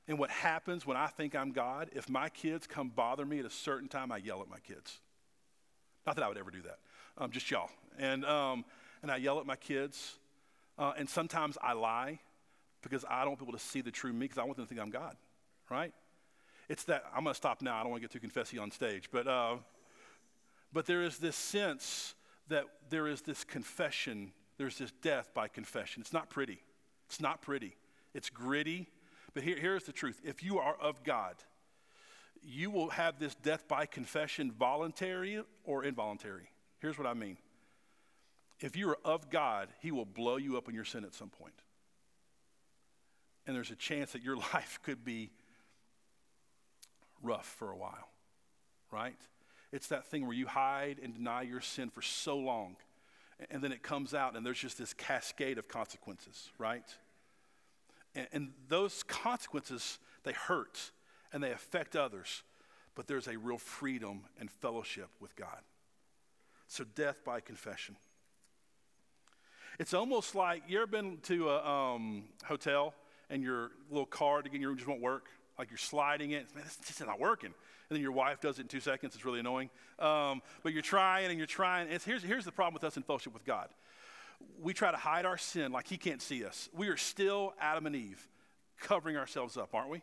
And 0.09 0.19
what 0.19 0.31
happens 0.31 0.87
when 0.87 0.97
I 0.97 1.09
think 1.09 1.35
I'm 1.35 1.53
God, 1.53 1.91
if 1.93 2.09
my 2.09 2.29
kids 2.29 2.67
come 2.67 2.89
bother 2.89 3.25
me 3.25 3.41
at 3.41 3.45
a 3.45 3.51
certain 3.51 3.89
time, 3.89 4.13
I 4.13 4.19
yell 4.19 4.41
at 4.41 4.49
my 4.49 4.61
kids. 4.61 4.99
Not 6.07 6.17
that 6.17 6.25
I 6.25 6.29
would 6.29 6.39
ever 6.39 6.51
do 6.51 6.63
that, 6.63 6.79
um, 7.19 7.31
just 7.31 7.51
y'all. 7.51 7.71
And, 7.99 8.25
um, 8.25 8.65
and 9.03 9.11
I 9.11 9.17
yell 9.17 9.41
at 9.41 9.47
my 9.47 9.57
kids. 9.57 10.15
Uh, 10.79 10.93
and 10.97 11.09
sometimes 11.09 11.59
I 11.61 11.73
lie 11.73 12.21
because 12.83 13.05
I 13.09 13.21
don't 13.21 13.31
want 13.31 13.41
people 13.41 13.55
to 13.55 13.59
see 13.59 13.81
the 13.81 13.91
true 13.91 14.13
me 14.13 14.21
because 14.21 14.39
I 14.39 14.45
want 14.45 14.57
them 14.57 14.67
to 14.67 14.69
think 14.69 14.81
I'm 14.81 14.91
God, 14.91 15.17
right? 15.71 15.93
It's 16.69 16.85
that, 16.85 17.05
I'm 17.15 17.25
going 17.25 17.35
to 17.35 17.37
stop 17.37 17.63
now. 17.63 17.77
I 17.77 17.83
don't 17.83 17.91
want 17.91 18.03
to 18.03 18.09
get 18.09 18.13
too 18.13 18.21
confessy 18.21 18.59
on 18.59 18.71
stage. 18.71 19.09
But, 19.11 19.27
uh, 19.27 19.57
but 20.77 20.85
there 20.85 21.01
is 21.01 21.17
this 21.17 21.37
sense 21.37 22.15
that 22.49 22.67
there 22.91 23.07
is 23.07 23.23
this 23.23 23.45
confession, 23.45 24.31
there's 24.59 24.77
this 24.77 24.93
death 25.01 25.33
by 25.33 25.49
confession. 25.49 26.03
It's 26.03 26.13
not 26.13 26.29
pretty. 26.29 26.59
It's 27.07 27.19
not 27.19 27.41
pretty. 27.41 27.79
It's 28.13 28.29
gritty. 28.29 28.87
But 29.33 29.43
here, 29.43 29.57
here's 29.59 29.85
the 29.85 29.93
truth 29.93 30.21
if 30.23 30.43
you 30.43 30.59
are 30.59 30.77
of 30.79 31.03
God, 31.03 31.37
you 32.43 32.71
will 32.71 32.91
have 32.91 33.19
this 33.19 33.35
death 33.37 33.67
by 33.67 33.87
confession 33.87 34.53
voluntary 34.53 35.43
or 35.65 35.83
involuntary. 35.83 36.51
Here's 36.81 36.99
what 36.99 37.07
I 37.07 37.15
mean. 37.15 37.39
If 38.61 38.77
you 38.77 38.91
are 38.91 38.99
of 39.03 39.31
God, 39.31 39.71
He 39.81 39.93
will 39.93 40.05
blow 40.05 40.37
you 40.37 40.59
up 40.59 40.69
in 40.69 40.75
your 40.75 40.85
sin 40.85 41.05
at 41.05 41.15
some 41.15 41.31
point. 41.31 41.55
And 43.47 43.57
there's 43.57 43.71
a 43.71 43.77
chance 43.77 44.13
that 44.13 44.23
your 44.23 44.37
life 44.53 44.79
could 44.83 45.07
be 45.07 45.31
rough 47.23 47.47
for 47.47 47.71
a 47.71 47.77
while, 47.79 48.11
right? 48.93 49.17
It's 49.77 49.89
that 49.89 50.07
thing 50.07 50.27
where 50.27 50.35
you 50.35 50.47
hide 50.47 50.97
and 51.03 51.15
deny 51.15 51.43
your 51.43 51.61
sin 51.61 51.91
for 51.91 52.01
so 52.01 52.39
long, 52.39 52.77
and 53.51 53.63
then 53.63 53.73
it 53.73 53.83
comes 53.83 54.15
out, 54.15 54.35
and 54.35 54.45
there's 54.45 54.59
just 54.59 54.79
this 54.79 54.95
cascade 54.95 55.59
of 55.59 55.69
consequences, 55.69 56.49
right? 56.57 56.89
And, 58.15 58.27
and 58.33 58.53
those 58.69 59.03
consequences, 59.03 59.99
they 60.25 60.33
hurt 60.33 60.93
and 61.31 61.43
they 61.43 61.53
affect 61.53 61.95
others, 61.95 62.43
but 62.95 63.07
there's 63.07 63.29
a 63.29 63.37
real 63.37 63.59
freedom 63.59 64.23
and 64.41 64.51
fellowship 64.51 65.11
with 65.21 65.37
God. 65.37 65.61
So, 66.69 66.83
death 66.95 67.23
by 67.23 67.41
confession. 67.41 67.97
It's 69.79 69.93
almost 69.93 70.35
like 70.35 70.63
you 70.67 70.79
ever 70.79 70.87
been 70.87 71.19
to 71.25 71.51
a 71.51 71.71
um, 71.71 72.25
hotel 72.47 72.95
and 73.29 73.43
your 73.43 73.73
little 73.91 74.07
card 74.07 74.45
to 74.45 74.51
get 74.51 74.57
in 74.57 74.63
your 74.63 74.71
room 74.71 74.79
just 74.79 74.89
won't 74.89 75.03
work? 75.03 75.29
Like 75.59 75.71
you're 75.71 75.79
sliding 75.79 76.33
it, 76.33 76.47
man, 76.55 76.65
this 76.65 76.79
just 76.87 77.05
not 77.05 77.21
working. 77.21 77.53
And 77.89 77.97
then 77.97 78.03
your 78.03 78.13
wife 78.13 78.41
does 78.41 78.59
it 78.59 78.63
in 78.63 78.69
two 78.69 78.81
seconds. 78.81 79.15
It's 79.15 79.25
really 79.25 79.41
annoying. 79.41 79.71
Um, 79.99 80.43
but 80.63 80.73
you're 80.73 80.83
trying 80.83 81.27
and 81.27 81.39
you're 81.39 81.47
trying. 81.47 81.89
And 81.89 82.03
here's, 82.03 82.23
here's 82.23 82.45
the 82.45 82.53
problem 82.53 82.75
with 82.75 82.85
us 82.85 82.97
in 82.97 83.03
fellowship 83.03 83.33
with 83.33 83.45
God 83.45 83.69
we 84.63 84.73
try 84.75 84.91
to 84.91 84.97
hide 84.97 85.25
our 85.25 85.39
sin 85.39 85.73
like 85.73 85.87
he 85.87 85.97
can't 85.97 86.23
see 86.23 86.45
us. 86.45 86.69
We 86.75 86.89
are 86.89 86.97
still 86.97 87.55
Adam 87.61 87.87
and 87.87 87.97
Eve, 87.97 88.29
covering 88.81 89.17
ourselves 89.17 89.57
up, 89.57 89.75
aren't 89.75 89.91
we? 89.91 90.03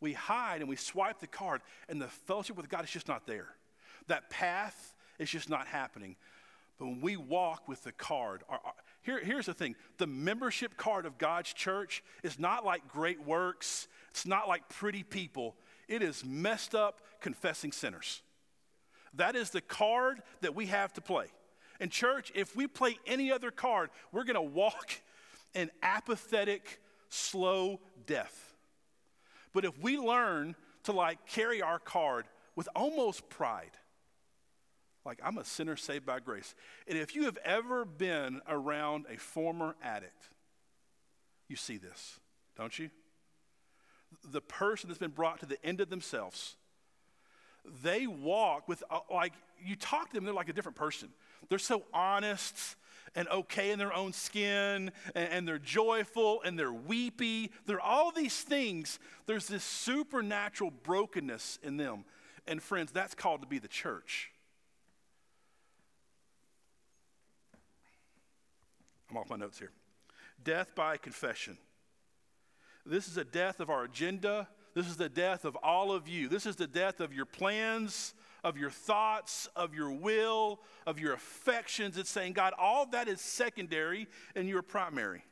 We 0.00 0.12
hide 0.12 0.60
and 0.60 0.68
we 0.68 0.76
swipe 0.76 1.20
the 1.20 1.26
card, 1.26 1.62
and 1.88 2.00
the 2.00 2.08
fellowship 2.08 2.56
with 2.56 2.68
God 2.68 2.84
is 2.84 2.90
just 2.90 3.08
not 3.08 3.26
there. 3.26 3.48
That 4.08 4.30
path 4.30 4.94
is 5.18 5.30
just 5.30 5.48
not 5.48 5.66
happening. 5.66 6.16
But 6.78 6.86
when 6.86 7.00
we 7.00 7.16
walk 7.16 7.66
with 7.68 7.82
the 7.82 7.92
card, 7.92 8.42
our, 8.48 8.60
our, 8.62 8.72
here, 9.02 9.20
here's 9.24 9.46
the 9.46 9.54
thing 9.54 9.74
the 9.98 10.06
membership 10.06 10.76
card 10.76 11.06
of 11.06 11.16
God's 11.16 11.52
church 11.52 12.04
is 12.22 12.38
not 12.38 12.64
like 12.64 12.86
great 12.88 13.24
works, 13.24 13.88
it's 14.16 14.24
not 14.24 14.48
like 14.48 14.66
pretty 14.70 15.02
people. 15.02 15.56
It 15.88 16.02
is 16.02 16.24
messed 16.24 16.74
up, 16.74 17.02
confessing 17.20 17.70
sinners. 17.70 18.22
That 19.12 19.36
is 19.36 19.50
the 19.50 19.60
card 19.60 20.22
that 20.40 20.54
we 20.54 20.66
have 20.68 20.94
to 20.94 21.02
play. 21.02 21.26
And, 21.80 21.90
church, 21.90 22.32
if 22.34 22.56
we 22.56 22.66
play 22.66 22.98
any 23.06 23.30
other 23.30 23.50
card, 23.50 23.90
we're 24.12 24.24
going 24.24 24.36
to 24.36 24.40
walk 24.40 25.02
in 25.52 25.70
apathetic, 25.82 26.80
slow 27.10 27.78
death. 28.06 28.54
But 29.52 29.66
if 29.66 29.78
we 29.80 29.98
learn 29.98 30.56
to 30.84 30.92
like 30.92 31.26
carry 31.26 31.60
our 31.60 31.78
card 31.78 32.24
with 32.54 32.70
almost 32.74 33.28
pride, 33.28 33.76
like 35.04 35.20
I'm 35.22 35.36
a 35.36 35.44
sinner 35.44 35.76
saved 35.76 36.06
by 36.06 36.20
grace. 36.20 36.54
And 36.88 36.96
if 36.96 37.14
you 37.14 37.26
have 37.26 37.36
ever 37.44 37.84
been 37.84 38.40
around 38.48 39.04
a 39.12 39.18
former 39.18 39.76
addict, 39.82 40.30
you 41.48 41.56
see 41.56 41.76
this, 41.76 42.18
don't 42.56 42.78
you? 42.78 42.88
The 44.32 44.40
person 44.40 44.88
that's 44.88 44.98
been 44.98 45.10
brought 45.10 45.40
to 45.40 45.46
the 45.46 45.64
end 45.64 45.80
of 45.80 45.88
themselves, 45.88 46.56
they 47.82 48.06
walk 48.06 48.68
with, 48.68 48.82
uh, 48.90 49.00
like, 49.12 49.32
you 49.64 49.76
talk 49.76 50.08
to 50.08 50.14
them, 50.14 50.24
they're 50.24 50.34
like 50.34 50.48
a 50.48 50.52
different 50.52 50.76
person. 50.76 51.08
They're 51.48 51.58
so 51.58 51.84
honest 51.92 52.76
and 53.14 53.28
okay 53.28 53.70
in 53.70 53.78
their 53.78 53.94
own 53.94 54.12
skin, 54.12 54.90
and, 55.14 55.28
and, 55.30 55.48
they're 55.48 55.58
joyful 55.58 56.42
and 56.42 56.58
they're 56.58 56.72
weepy. 56.72 57.50
They're 57.64 57.80
all 57.80 58.12
these 58.12 58.42
things. 58.42 58.98
There's 59.24 59.48
this 59.48 59.64
supernatural 59.64 60.70
brokenness 60.82 61.58
in 61.62 61.78
them. 61.78 62.04
And 62.46 62.62
friends, 62.62 62.92
that's 62.92 63.14
called 63.14 63.40
to 63.40 63.46
be 63.46 63.58
the 63.58 63.68
church. 63.68 64.30
I'm 69.10 69.16
off 69.16 69.30
my 69.30 69.36
notes 69.36 69.58
here. 69.58 69.70
Death 70.42 70.74
by 70.74 70.96
confession. 70.96 71.56
This 72.86 73.08
is 73.08 73.16
a 73.16 73.24
death 73.24 73.60
of 73.60 73.68
our 73.68 73.84
agenda. 73.84 74.48
This 74.74 74.86
is 74.86 74.96
the 74.96 75.08
death 75.08 75.44
of 75.44 75.56
all 75.56 75.90
of 75.90 76.06
you. 76.06 76.28
This 76.28 76.46
is 76.46 76.56
the 76.56 76.66
death 76.66 77.00
of 77.00 77.12
your 77.12 77.24
plans, 77.24 78.14
of 78.44 78.56
your 78.56 78.70
thoughts, 78.70 79.48
of 79.56 79.74
your 79.74 79.90
will, 79.90 80.60
of 80.86 81.00
your 81.00 81.12
affections. 81.12 81.98
It's 81.98 82.10
saying, 82.10 82.34
God, 82.34 82.52
all 82.58 82.86
that 82.86 83.08
is 83.08 83.20
secondary 83.20 84.06
and 84.36 84.48
you're 84.48 84.62
primary. 84.62 85.24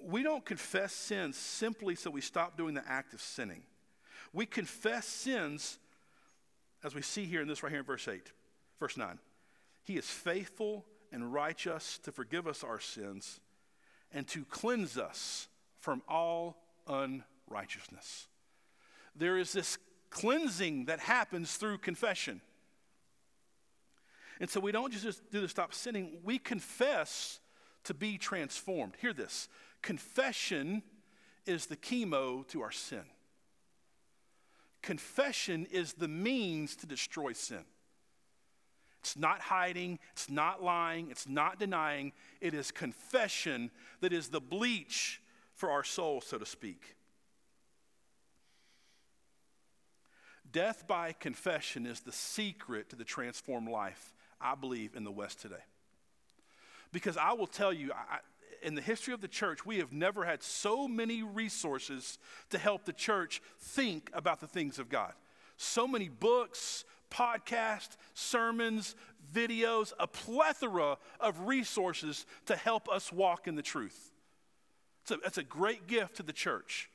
We 0.00 0.22
don't 0.22 0.44
confess 0.44 0.92
sins 0.92 1.36
simply 1.36 1.94
so 1.94 2.10
we 2.10 2.20
stop 2.20 2.56
doing 2.56 2.74
the 2.74 2.86
act 2.86 3.14
of 3.14 3.20
sinning. 3.20 3.62
We 4.32 4.44
confess 4.46 5.06
sins, 5.06 5.78
as 6.84 6.94
we 6.94 7.02
see 7.02 7.24
here 7.24 7.40
in 7.40 7.48
this 7.48 7.62
right 7.62 7.70
here 7.70 7.80
in 7.80 7.86
verse 7.86 8.06
8, 8.06 8.32
verse 8.78 8.96
9. 8.96 9.18
He 9.84 9.96
is 9.96 10.06
faithful 10.06 10.84
and 11.10 11.32
righteous 11.32 11.98
to 12.04 12.12
forgive 12.12 12.46
us 12.46 12.62
our 12.62 12.80
sins 12.80 13.40
and 14.12 14.26
to 14.28 14.44
cleanse 14.44 14.96
us 14.98 15.48
from 15.80 16.02
all 16.08 16.56
unrighteousness 16.86 18.28
there 19.18 19.36
is 19.36 19.52
this 19.52 19.78
cleansing 20.10 20.86
that 20.86 21.00
happens 21.00 21.56
through 21.56 21.78
confession. 21.78 22.40
And 24.40 24.48
so 24.48 24.60
we 24.60 24.72
don't 24.72 24.92
just 24.92 25.30
do 25.30 25.40
the 25.40 25.48
stop 25.48 25.74
sinning, 25.74 26.18
we 26.22 26.38
confess 26.38 27.40
to 27.84 27.94
be 27.94 28.18
transformed. 28.18 28.94
Hear 29.00 29.12
this 29.12 29.48
confession 29.82 30.82
is 31.46 31.66
the 31.66 31.76
chemo 31.76 32.46
to 32.48 32.62
our 32.62 32.70
sin. 32.70 33.04
Confession 34.82 35.66
is 35.70 35.94
the 35.94 36.08
means 36.08 36.76
to 36.76 36.86
destroy 36.86 37.32
sin. 37.32 37.64
It's 39.00 39.16
not 39.16 39.40
hiding, 39.40 39.98
it's 40.12 40.28
not 40.28 40.62
lying, 40.62 41.10
it's 41.10 41.28
not 41.28 41.58
denying. 41.58 42.12
It 42.40 42.54
is 42.54 42.70
confession 42.70 43.70
that 44.00 44.12
is 44.12 44.28
the 44.28 44.40
bleach 44.40 45.20
for 45.54 45.70
our 45.70 45.84
souls, 45.84 46.26
so 46.26 46.38
to 46.38 46.46
speak. 46.46 46.96
Death 50.50 50.86
by 50.86 51.12
confession 51.12 51.86
is 51.86 52.00
the 52.00 52.12
secret 52.12 52.88
to 52.90 52.96
the 52.96 53.04
transformed 53.04 53.68
life, 53.68 54.14
I 54.40 54.54
believe, 54.54 54.96
in 54.96 55.04
the 55.04 55.10
West 55.10 55.40
today. 55.40 55.56
Because 56.90 57.16
I 57.16 57.32
will 57.34 57.46
tell 57.46 57.72
you, 57.72 57.92
I, 57.92 58.18
in 58.62 58.74
the 58.74 58.80
history 58.80 59.14
of 59.14 59.20
the 59.20 59.28
church, 59.28 59.66
we 59.66 59.78
have 59.78 59.92
never 59.92 60.24
had 60.24 60.42
so 60.42 60.88
many 60.88 61.22
resources 61.22 62.18
to 62.50 62.58
help 62.58 62.84
the 62.84 62.92
church 62.92 63.42
think 63.60 64.10
about 64.14 64.40
the 64.40 64.46
things 64.46 64.78
of 64.78 64.88
God. 64.88 65.12
So 65.56 65.86
many 65.86 66.08
books, 66.08 66.84
podcasts, 67.10 67.96
sermons, 68.14 68.94
videos, 69.32 69.92
a 69.98 70.06
plethora 70.06 70.98
of 71.20 71.46
resources 71.46 72.26
to 72.46 72.56
help 72.56 72.88
us 72.88 73.12
walk 73.12 73.46
in 73.46 73.54
the 73.54 73.62
truth. 73.62 74.12
It's 75.02 75.10
a, 75.10 75.26
it's 75.26 75.38
a 75.38 75.42
great 75.42 75.86
gift 75.86 76.16
to 76.16 76.22
the 76.22 76.32
church. 76.32 76.90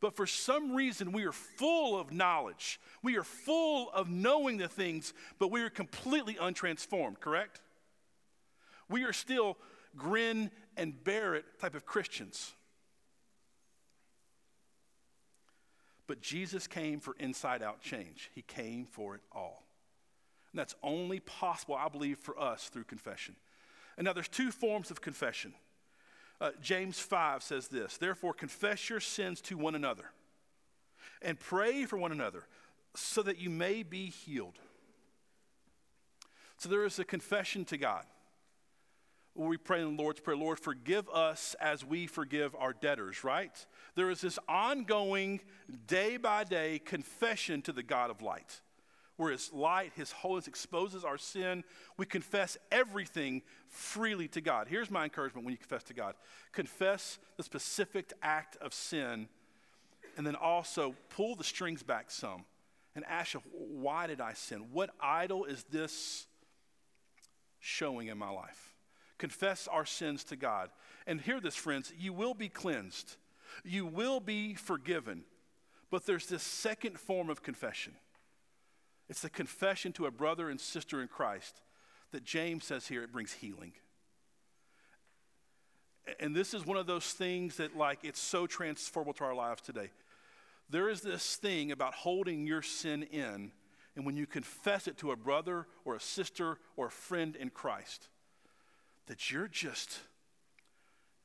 But 0.00 0.14
for 0.14 0.26
some 0.26 0.74
reason, 0.74 1.12
we 1.12 1.26
are 1.26 1.32
full 1.32 2.00
of 2.00 2.12
knowledge. 2.12 2.80
We 3.02 3.16
are 3.16 3.24
full 3.24 3.90
of 3.90 4.08
knowing 4.08 4.56
the 4.56 4.68
things, 4.68 5.12
but 5.38 5.50
we 5.50 5.60
are 5.62 5.70
completely 5.70 6.34
untransformed, 6.34 7.20
correct? 7.20 7.60
We 8.88 9.04
are 9.04 9.12
still 9.12 9.58
grin 9.96 10.50
and 10.76 11.04
bear 11.04 11.34
it 11.34 11.44
type 11.60 11.74
of 11.74 11.84
Christians. 11.84 12.54
But 16.10 16.22
Jesus 16.22 16.66
came 16.66 16.98
for 16.98 17.14
inside 17.20 17.62
out 17.62 17.82
change, 17.82 18.32
He 18.34 18.42
came 18.42 18.84
for 18.84 19.14
it 19.14 19.20
all. 19.30 19.62
And 20.50 20.58
that's 20.58 20.74
only 20.82 21.20
possible, 21.20 21.76
I 21.76 21.86
believe, 21.88 22.18
for 22.18 22.36
us 22.36 22.68
through 22.68 22.82
confession. 22.82 23.36
And 23.96 24.06
now 24.06 24.12
there's 24.12 24.26
two 24.26 24.50
forms 24.50 24.90
of 24.90 25.00
confession. 25.00 25.54
Uh, 26.40 26.50
James 26.60 26.98
5 26.98 27.44
says 27.44 27.68
this 27.68 27.96
Therefore, 27.96 28.34
confess 28.34 28.90
your 28.90 28.98
sins 28.98 29.40
to 29.42 29.56
one 29.56 29.76
another 29.76 30.10
and 31.22 31.38
pray 31.38 31.84
for 31.84 31.96
one 31.96 32.10
another 32.10 32.42
so 32.96 33.22
that 33.22 33.38
you 33.38 33.48
may 33.48 33.84
be 33.84 34.06
healed. 34.06 34.58
So 36.56 36.68
there 36.68 36.84
is 36.84 36.98
a 36.98 37.04
confession 37.04 37.64
to 37.66 37.76
God 37.76 38.04
we 39.34 39.56
pray 39.56 39.80
in 39.80 39.96
the 39.96 40.02
Lord's 40.02 40.20
Prayer, 40.20 40.36
Lord, 40.36 40.58
forgive 40.58 41.08
us 41.08 41.54
as 41.60 41.84
we 41.84 42.06
forgive 42.06 42.54
our 42.56 42.72
debtors, 42.72 43.22
right? 43.24 43.54
There 43.94 44.10
is 44.10 44.20
this 44.20 44.38
ongoing, 44.48 45.40
day 45.86 46.16
by 46.16 46.44
day 46.44 46.80
confession 46.80 47.62
to 47.62 47.72
the 47.72 47.82
God 47.82 48.10
of 48.10 48.22
light, 48.22 48.60
where 49.16 49.30
His 49.30 49.52
light, 49.52 49.92
His 49.94 50.10
holiness 50.12 50.48
exposes 50.48 51.04
our 51.04 51.18
sin. 51.18 51.64
We 51.96 52.06
confess 52.06 52.58
everything 52.72 53.42
freely 53.68 54.28
to 54.28 54.40
God. 54.40 54.66
Here's 54.68 54.90
my 54.90 55.04
encouragement 55.04 55.44
when 55.44 55.52
you 55.52 55.58
confess 55.58 55.84
to 55.84 55.94
God 55.94 56.14
confess 56.52 57.18
the 57.36 57.42
specific 57.42 58.12
act 58.22 58.56
of 58.56 58.74
sin, 58.74 59.28
and 60.16 60.26
then 60.26 60.34
also 60.34 60.96
pull 61.08 61.36
the 61.36 61.44
strings 61.44 61.82
back 61.82 62.10
some 62.10 62.44
and 62.96 63.04
ask, 63.08 63.36
why 63.52 64.08
did 64.08 64.20
I 64.20 64.32
sin? 64.32 64.66
What 64.72 64.90
idol 65.00 65.44
is 65.44 65.64
this 65.70 66.26
showing 67.60 68.08
in 68.08 68.18
my 68.18 68.30
life? 68.30 68.69
Confess 69.20 69.68
our 69.68 69.84
sins 69.84 70.24
to 70.24 70.34
God. 70.34 70.70
And 71.06 71.20
hear 71.20 71.40
this, 71.40 71.54
friends, 71.54 71.92
you 71.96 72.12
will 72.12 72.34
be 72.34 72.48
cleansed, 72.48 73.16
you 73.62 73.86
will 73.86 74.18
be 74.18 74.54
forgiven. 74.54 75.24
But 75.90 76.06
there's 76.06 76.26
this 76.26 76.42
second 76.42 76.98
form 76.98 77.30
of 77.30 77.42
confession 77.42 77.94
it's 79.08 79.22
the 79.22 79.30
confession 79.30 79.92
to 79.94 80.06
a 80.06 80.10
brother 80.10 80.48
and 80.48 80.60
sister 80.60 81.02
in 81.02 81.08
Christ 81.08 81.60
that 82.12 82.24
James 82.24 82.64
says 82.64 82.86
here 82.86 83.02
it 83.02 83.12
brings 83.12 83.32
healing. 83.32 83.72
And 86.18 86.34
this 86.34 86.54
is 86.54 86.64
one 86.64 86.76
of 86.76 86.86
those 86.86 87.12
things 87.12 87.56
that, 87.56 87.76
like, 87.76 87.98
it's 88.04 88.20
so 88.20 88.46
transferable 88.46 89.12
to 89.14 89.24
our 89.24 89.34
lives 89.34 89.62
today. 89.62 89.90
There 90.68 90.88
is 90.88 91.00
this 91.00 91.36
thing 91.36 91.72
about 91.72 91.94
holding 91.94 92.46
your 92.46 92.62
sin 92.62 93.02
in, 93.02 93.52
and 93.96 94.06
when 94.06 94.16
you 94.16 94.26
confess 94.26 94.86
it 94.86 94.96
to 94.98 95.10
a 95.10 95.16
brother 95.16 95.66
or 95.84 95.96
a 95.96 96.00
sister 96.00 96.58
or 96.76 96.86
a 96.86 96.90
friend 96.90 97.36
in 97.36 97.50
Christ, 97.50 98.08
that 99.10 99.28
you're 99.28 99.48
just, 99.48 99.98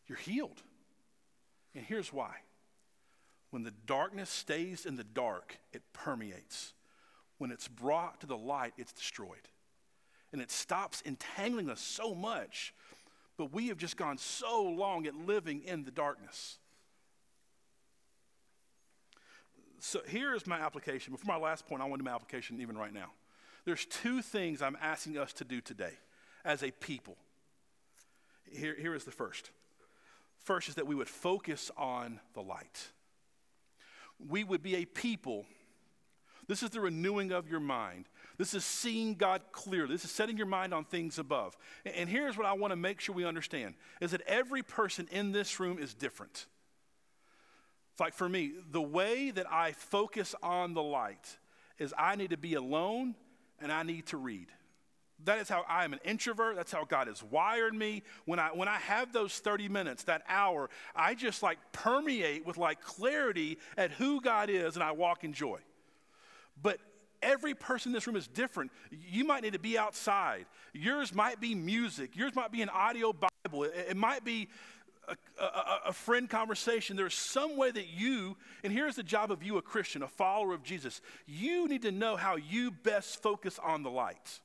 you're 0.07 0.17
healed. 0.17 0.59
And 1.75 1.85
here's 1.85 2.11
why. 2.11 2.31
When 3.51 3.61
the 3.61 3.73
darkness 3.85 4.31
stays 4.31 4.87
in 4.87 4.95
the 4.95 5.03
dark, 5.03 5.59
it 5.71 5.83
permeates. 5.93 6.73
When 7.37 7.51
it's 7.51 7.67
brought 7.67 8.21
to 8.21 8.25
the 8.25 8.35
light, 8.35 8.73
it's 8.79 8.91
destroyed. 8.91 9.49
And 10.33 10.41
it 10.41 10.49
stops 10.49 11.03
entangling 11.05 11.69
us 11.69 11.79
so 11.79 12.15
much, 12.15 12.73
but 13.37 13.53
we 13.53 13.67
have 13.67 13.77
just 13.77 13.97
gone 13.97 14.17
so 14.17 14.63
long 14.63 15.05
at 15.05 15.13
living 15.13 15.61
in 15.61 15.83
the 15.83 15.91
darkness. 15.91 16.57
So 19.79 20.01
here 20.07 20.33
is 20.33 20.47
my 20.47 20.59
application. 20.59 21.13
Before 21.13 21.37
my 21.37 21.39
last 21.39 21.67
point, 21.67 21.83
I 21.83 21.85
want 21.85 21.99
to 21.99 22.03
do 22.03 22.09
my 22.09 22.15
application 22.15 22.59
even 22.59 22.79
right 22.79 22.93
now. 22.93 23.11
There's 23.63 23.85
two 23.85 24.23
things 24.23 24.63
I'm 24.63 24.77
asking 24.81 25.19
us 25.19 25.33
to 25.33 25.43
do 25.43 25.61
today 25.61 25.93
as 26.43 26.63
a 26.63 26.71
people. 26.71 27.15
Here, 28.51 28.75
here 28.79 28.95
is 28.95 29.03
the 29.03 29.11
first. 29.11 29.51
First 30.39 30.69
is 30.69 30.75
that 30.75 30.87
we 30.87 30.95
would 30.95 31.09
focus 31.09 31.71
on 31.77 32.19
the 32.33 32.41
light. 32.41 32.89
We 34.29 34.43
would 34.43 34.61
be 34.61 34.75
a 34.75 34.85
people. 34.85 35.45
This 36.47 36.61
is 36.61 36.69
the 36.69 36.79
renewing 36.79 37.31
of 37.31 37.49
your 37.49 37.59
mind. 37.59 38.05
This 38.37 38.53
is 38.53 38.63
seeing 38.63 39.15
God 39.15 39.41
clearly. 39.51 39.93
This 39.93 40.05
is 40.05 40.11
setting 40.11 40.37
your 40.37 40.45
mind 40.45 40.73
on 40.73 40.85
things 40.85 41.17
above. 41.17 41.57
And 41.85 42.09
here's 42.09 42.37
what 42.37 42.45
I 42.45 42.53
want 42.53 42.71
to 42.71 42.75
make 42.75 42.99
sure 42.99 43.15
we 43.15 43.25
understand 43.25 43.75
is 44.01 44.11
that 44.11 44.21
every 44.27 44.61
person 44.61 45.07
in 45.11 45.31
this 45.31 45.59
room 45.59 45.79
is 45.79 45.93
different. 45.93 46.45
It's 47.93 47.99
like 47.99 48.13
for 48.13 48.27
me, 48.27 48.51
the 48.71 48.81
way 48.81 49.31
that 49.31 49.51
I 49.51 49.71
focus 49.71 50.35
on 50.43 50.73
the 50.73 50.83
light 50.83 51.37
is 51.79 51.93
I 51.97 52.15
need 52.15 52.31
to 52.31 52.37
be 52.37 52.53
alone 52.55 53.15
and 53.59 53.71
I 53.71 53.83
need 53.83 54.07
to 54.07 54.17
read. 54.17 54.47
That 55.23 55.39
is 55.39 55.49
how 55.49 55.65
I 55.67 55.85
am 55.85 55.93
an 55.93 55.99
introvert. 56.03 56.55
That's 56.55 56.71
how 56.71 56.83
God 56.83 57.07
has 57.07 57.23
wired 57.23 57.73
me. 57.73 58.03
When 58.25 58.37
I 58.37 58.49
when 58.49 58.67
I 58.67 58.77
have 58.77 59.13
those 59.13 59.37
30 59.39 59.69
minutes, 59.69 60.03
that 60.03 60.23
hour, 60.27 60.69
I 60.95 61.15
just 61.15 61.41
like 61.41 61.57
permeate 61.71 62.45
with 62.45 62.57
like 62.57 62.81
clarity 62.81 63.57
at 63.77 63.91
who 63.91 64.21
God 64.21 64.49
is 64.49 64.75
and 64.75 64.83
I 64.83 64.91
walk 64.91 65.23
in 65.23 65.33
joy. 65.33 65.59
But 66.61 66.79
every 67.21 67.53
person 67.53 67.89
in 67.89 67.93
this 67.93 68.07
room 68.07 68.15
is 68.15 68.27
different. 68.27 68.71
You 68.91 69.23
might 69.25 69.43
need 69.43 69.53
to 69.53 69.59
be 69.59 69.77
outside. 69.77 70.45
Yours 70.73 71.13
might 71.13 71.39
be 71.39 71.55
music. 71.55 72.15
Yours 72.15 72.35
might 72.35 72.51
be 72.51 72.61
an 72.61 72.69
audio 72.69 73.13
Bible. 73.13 73.63
It, 73.63 73.87
it 73.89 73.97
might 73.97 74.23
be 74.23 74.49
a, 75.07 75.43
a, 75.43 75.79
a, 75.87 75.93
friend 75.93 76.29
conversation. 76.29 76.95
There's 76.95 77.13
some 77.13 77.57
way 77.57 77.71
that 77.71 77.87
you, 77.87 78.37
and 78.63 78.73
here's 78.73 78.95
the 78.95 79.03
job 79.03 79.31
of 79.31 79.43
you, 79.43 79.57
a 79.57 79.61
Christian, 79.61 80.01
a 80.01 80.07
follower 80.07 80.53
of 80.53 80.63
Jesus, 80.63 81.01
you 81.27 81.67
need 81.67 81.83
to 81.83 81.91
know 81.91 82.15
how 82.15 82.37
you 82.37 82.71
best 82.71 83.21
focus 83.21 83.59
on 83.63 83.83
the 83.83 83.89
light. 83.89 84.39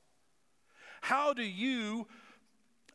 How 1.01 1.33
do 1.33 1.43
you 1.43 2.07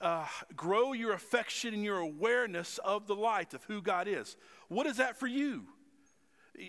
uh, 0.01 0.27
grow 0.57 0.93
your 0.93 1.13
affection 1.13 1.75
and 1.75 1.85
your 1.85 1.99
awareness 1.99 2.79
of 2.79 3.07
the 3.07 3.15
light 3.15 3.53
of 3.53 3.63
who 3.65 3.83
God 3.83 4.09
is? 4.09 4.37
What 4.69 4.87
is 4.87 4.97
that 4.97 5.19
for 5.19 5.27
you? 5.27 5.65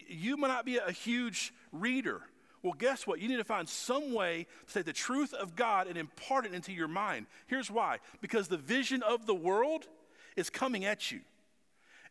You 0.09 0.35
might 0.35 0.49
not 0.49 0.65
be 0.65 0.77
a 0.77 0.91
huge 0.91 1.53
reader. 1.71 2.21
Well, 2.63 2.73
guess 2.73 3.05
what? 3.05 3.21
You 3.21 3.29
need 3.29 3.37
to 3.37 3.43
find 3.43 3.69
some 3.69 4.13
way 4.13 4.47
to 4.67 4.73
take 4.73 4.85
the 4.85 4.93
truth 4.93 5.33
of 5.33 5.55
God 5.55 5.87
and 5.87 5.97
impart 5.97 6.45
it 6.45 6.53
into 6.53 6.73
your 6.73 6.87
mind. 6.87 7.27
Here's 7.45 7.71
why 7.71 7.99
because 8.19 8.47
the 8.47 8.57
vision 8.57 9.03
of 9.03 9.25
the 9.25 9.35
world 9.35 9.87
is 10.35 10.49
coming 10.49 10.85
at 10.85 11.11
you. 11.11 11.21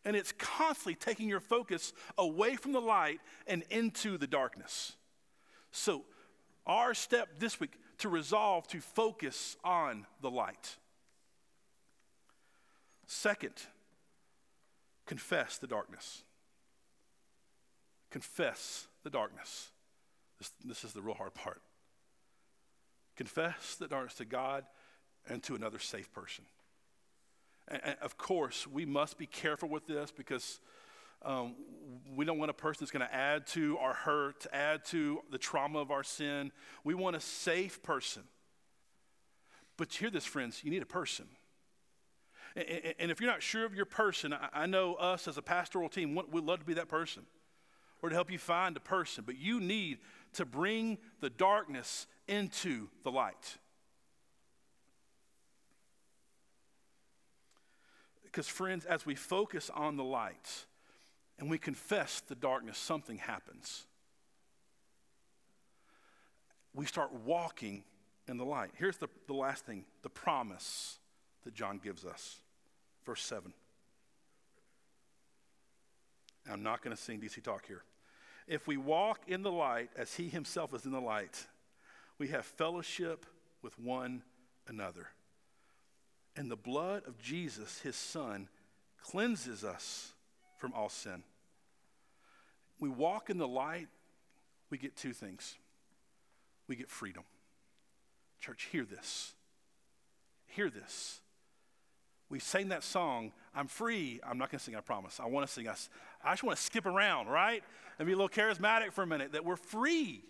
And 0.05 0.15
it's 0.15 0.33
constantly 0.39 0.95
taking 0.95 1.29
your 1.29 1.41
focus 1.41 1.93
away 2.17 2.55
from 2.55 2.73
the 2.73 2.81
light 2.81 3.19
and 3.49 3.65
into 3.71 4.17
the 4.19 4.29
darkness. 4.29 4.93
So, 5.73 6.05
our 6.65 6.95
step 6.95 7.29
this 7.39 7.59
week 7.59 7.73
to 7.99 8.09
resolve 8.09 8.67
to 8.69 8.81
focus 8.81 9.57
on 9.65 10.07
the 10.21 10.31
light. 10.31 10.77
Second, 13.07 13.55
confess 15.07 15.59
the 15.59 15.67
darkness. 15.67 16.23
Confess 18.11 18.87
the 19.05 19.11
darkness. 19.11 19.71
This, 20.39 20.51
this 20.65 20.85
is 20.85 20.93
the 20.93 21.03
real 21.03 21.15
hard 21.15 21.35
part. 21.35 21.63
Confess 23.17 23.77
the 23.77 23.89
darkness 23.89 24.15
to 24.15 24.25
God 24.25 24.65
and 25.29 25.43
to 25.45 25.55
another 25.55 25.79
safe 25.79 26.13
person. 26.13 26.45
And, 27.69 27.81
and 27.85 27.97
of 28.03 28.19
course, 28.19 28.67
we 28.67 28.85
must 28.85 29.19
be 29.19 29.27
careful 29.27 29.69
with 29.69 29.87
this 29.87 30.13
because 30.13 30.61
um, 31.23 31.55
we 32.15 32.25
don't 32.25 32.39
want 32.39 32.51
a 32.51 32.55
person 32.55 32.79
that's 32.81 32.91
going 32.91 33.07
to 33.07 33.15
add 33.15 33.47
to 33.49 33.79
our 33.79 33.95
hurt, 33.95 34.47
add 34.53 34.85
to 34.87 35.21
the 35.31 35.39
trauma 35.39 35.79
of 35.79 35.91
our 35.91 36.03
sin. 36.03 36.53
We 36.85 36.95
want 36.95 37.17
a 37.17 37.21
safe 37.21 37.83
person. 37.83 38.23
But 39.77 39.93
hear 39.93 40.11
this, 40.11 40.25
friends, 40.25 40.63
you 40.65 40.71
need 40.71 40.83
a 40.83 40.87
person. 40.87 41.27
And 42.57 43.11
if 43.11 43.21
you're 43.21 43.31
not 43.31 43.43
sure 43.43 43.67
of 43.67 43.75
your 43.75 43.85
person, 43.85 44.35
I 44.53 44.65
know 44.65 44.95
us 44.95 45.29
as 45.29 45.37
a 45.37 45.43
pastoral 45.43 45.91
team 45.91 46.15
would 46.15 46.45
love 46.45 46.61
to 46.61 46.65
be 46.65 46.75
that 46.75 46.89
person 46.89 47.25
or 48.01 48.09
to 48.09 48.15
help 48.15 48.31
you 48.31 48.39
find 48.39 48.77
a 48.77 48.81
person. 48.81 49.25
But 49.27 49.37
you 49.37 49.61
need 49.61 49.99
to 50.35 50.47
bring 50.47 50.97
the 51.21 51.29
darkness 51.29 52.07
into 52.27 52.89
the 53.05 53.11
light. 53.11 53.59
Because, 58.25 58.49
friends, 58.49 58.87
as 58.87 59.05
we 59.05 59.15
focus 59.15 59.71
on 59.75 59.97
the 59.97 60.05
light 60.05 60.67
and 61.39 61.51
we 61.51 61.59
confess 61.59 62.21
the 62.21 62.35
darkness, 62.35 62.79
something 62.79 63.19
happens. 63.19 63.87
We 66.75 66.87
start 66.87 67.13
walking 67.25 67.85
in 68.29 68.37
the 68.39 68.45
light. 68.45 68.71
Here's 68.77 68.97
the, 68.97 69.09
the 69.27 69.35
last 69.35 69.65
thing 69.67 69.85
the 70.03 70.11
promise 70.11 70.99
that 71.45 71.55
John 71.55 71.79
gives 71.83 72.05
us. 72.05 72.41
Verse 73.05 73.23
7. 73.23 73.53
I'm 76.51 76.63
not 76.63 76.83
going 76.83 76.95
to 76.95 77.01
sing 77.01 77.21
DC 77.21 77.43
talk 77.43 77.67
here. 77.67 77.83
If 78.47 78.69
we 78.69 78.77
walk 78.77 79.23
in 79.27 79.43
the 79.43 79.51
light 79.51 79.91
as 79.97 80.15
he 80.15 80.29
himself 80.29 80.73
is 80.75 80.85
in 80.85 80.93
the 80.93 81.01
light, 81.01 81.47
we 82.19 82.29
have 82.29 82.47
fellowship 82.47 83.27
with 83.63 83.79
one 83.79 84.23
another. 84.69 85.09
And 86.37 86.51
the 86.51 86.57
blood 86.57 87.03
of 87.07 87.19
Jesus, 87.19 87.81
his 87.81 87.97
son, 87.97 88.49
cleanses 89.03 89.65
us 89.65 90.13
from 90.59 90.73
all 90.73 90.89
sin. 90.89 91.23
We 92.81 92.89
walk 92.89 93.31
in 93.31 93.39
the 93.39 93.49
light, 93.49 93.89
we 94.71 94.79
get 94.79 94.97
two 94.97 95.13
things. 95.13 95.57
We 96.69 96.77
get 96.77 96.91
freedom. 96.91 97.23
Church, 98.41 98.69
hear 98.71 98.85
this. 98.85 99.35
Hear 100.47 100.69
this. 100.69 101.21
We 102.29 102.41
sang 102.41 102.69
that 102.69 102.83
song, 102.83 103.33
I'm 103.55 103.69
free. 103.69 104.21
I'm 104.29 104.37
not 104.37 104.51
going 104.51 104.59
to 104.59 104.65
sing, 104.65 104.75
I 104.75 104.81
promise. 104.81 105.21
I 105.21 105.27
want 105.27 105.47
to 105.47 105.53
sing. 105.53 105.69
I, 105.69 105.75
I 106.25 106.33
just 106.33 106.43
want 106.43 106.57
to 106.57 106.63
skip 106.63 106.85
around, 106.85 107.29
right? 107.29 107.63
And 107.99 108.07
be 108.07 108.13
a 108.13 108.17
little 108.17 108.29
charismatic 108.29 108.93
for 108.93 109.03
a 109.03 109.07
minute 109.07 109.33
that 109.33 109.45
we're 109.45 109.57
free. 109.57 110.23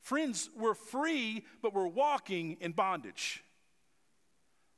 Friends, 0.00 0.48
we're 0.56 0.74
free, 0.74 1.44
but 1.62 1.74
we're 1.74 1.88
walking 1.88 2.56
in 2.60 2.72
bondage 2.72 3.42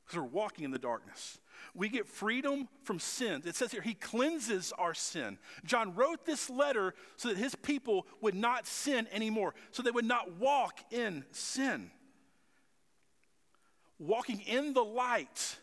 because 0.05 0.19
we're 0.19 0.27
walking 0.27 0.65
in 0.65 0.71
the 0.71 0.79
darkness. 0.79 1.39
We 1.75 1.89
get 1.89 2.07
freedom 2.07 2.69
from 2.85 2.99
sin. 2.99 3.43
It 3.45 3.57
says 3.57 3.73
here, 3.73 3.83
He 3.83 3.95
cleanses 3.95 4.73
our 4.79 4.95
sin. 4.95 5.39
John 5.65 5.95
wrote 5.95 6.25
this 6.25 6.51
letter 6.51 6.95
so 7.17 7.29
that 7.29 7.37
His 7.37 7.55
people 7.55 8.07
would 8.21 8.35
not 8.35 8.67
sin 8.67 9.07
anymore, 9.13 9.55
so 9.71 9.83
they 9.83 9.91
would 9.91 10.05
not 10.05 10.37
walk 10.37 10.81
in 10.91 11.25
sin. 11.31 11.91
Walking 13.99 14.41
in 14.41 14.73
the 14.75 14.85
light 14.85 15.59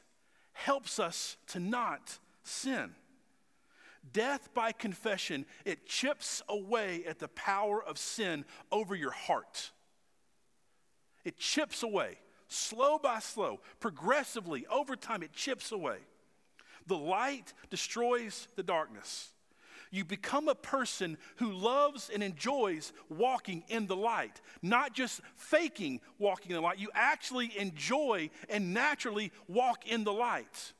helps 0.53 0.99
us 0.99 1.37
to 1.47 1.59
not 1.59 2.19
sin. 2.43 2.95
Death 4.13 4.53
by 4.53 4.71
confession, 4.71 5.45
it 5.65 5.85
chips 5.85 6.41
away 6.47 7.03
at 7.05 7.19
the 7.19 7.27
power 7.29 7.83
of 7.83 7.97
sin 7.97 8.45
over 8.71 8.95
your 8.95 9.11
heart. 9.11 9.71
It 11.25 11.37
chips 11.37 11.83
away, 11.83 12.17
slow 12.49 12.99
by 12.99 13.19
slow, 13.19 13.59
progressively, 13.79 14.65
over 14.67 14.95
time, 14.95 15.23
it 15.23 15.31
chips 15.33 15.71
away. 15.71 15.97
The 16.87 16.97
light 16.97 17.53
destroys 17.69 18.47
the 18.55 18.63
darkness. 18.63 19.29
You 19.91 20.05
become 20.05 20.47
a 20.47 20.55
person 20.55 21.17
who 21.37 21.51
loves 21.51 22.11
and 22.13 22.21
enjoys 22.21 22.93
walking 23.09 23.63
in 23.69 23.87
the 23.87 23.95
light, 23.95 24.41
not 24.61 24.93
just 24.93 25.21
faking 25.35 26.01
walking 26.19 26.51
in 26.51 26.55
the 26.55 26.61
light. 26.61 26.77
You 26.77 26.89
actually 26.93 27.57
enjoy 27.57 28.29
and 28.49 28.73
naturally 28.73 29.31
walk 29.47 29.87
in 29.87 30.03
the 30.03 30.13
light. 30.13 30.73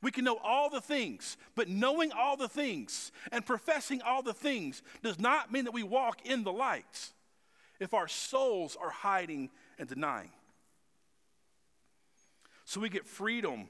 We 0.00 0.10
can 0.10 0.24
know 0.24 0.38
all 0.42 0.70
the 0.70 0.80
things, 0.80 1.36
but 1.54 1.68
knowing 1.68 2.12
all 2.12 2.36
the 2.36 2.48
things 2.48 3.12
and 3.32 3.44
professing 3.44 4.02
all 4.02 4.22
the 4.22 4.34
things 4.34 4.82
does 5.02 5.18
not 5.18 5.52
mean 5.52 5.64
that 5.64 5.72
we 5.72 5.82
walk 5.82 6.26
in 6.26 6.44
the 6.44 6.52
light 6.52 7.12
if 7.80 7.94
our 7.94 8.08
souls 8.08 8.76
are 8.80 8.90
hiding 8.90 9.50
and 9.78 9.88
denying. 9.88 10.30
So 12.64 12.80
we 12.80 12.88
get 12.88 13.06
freedom 13.06 13.68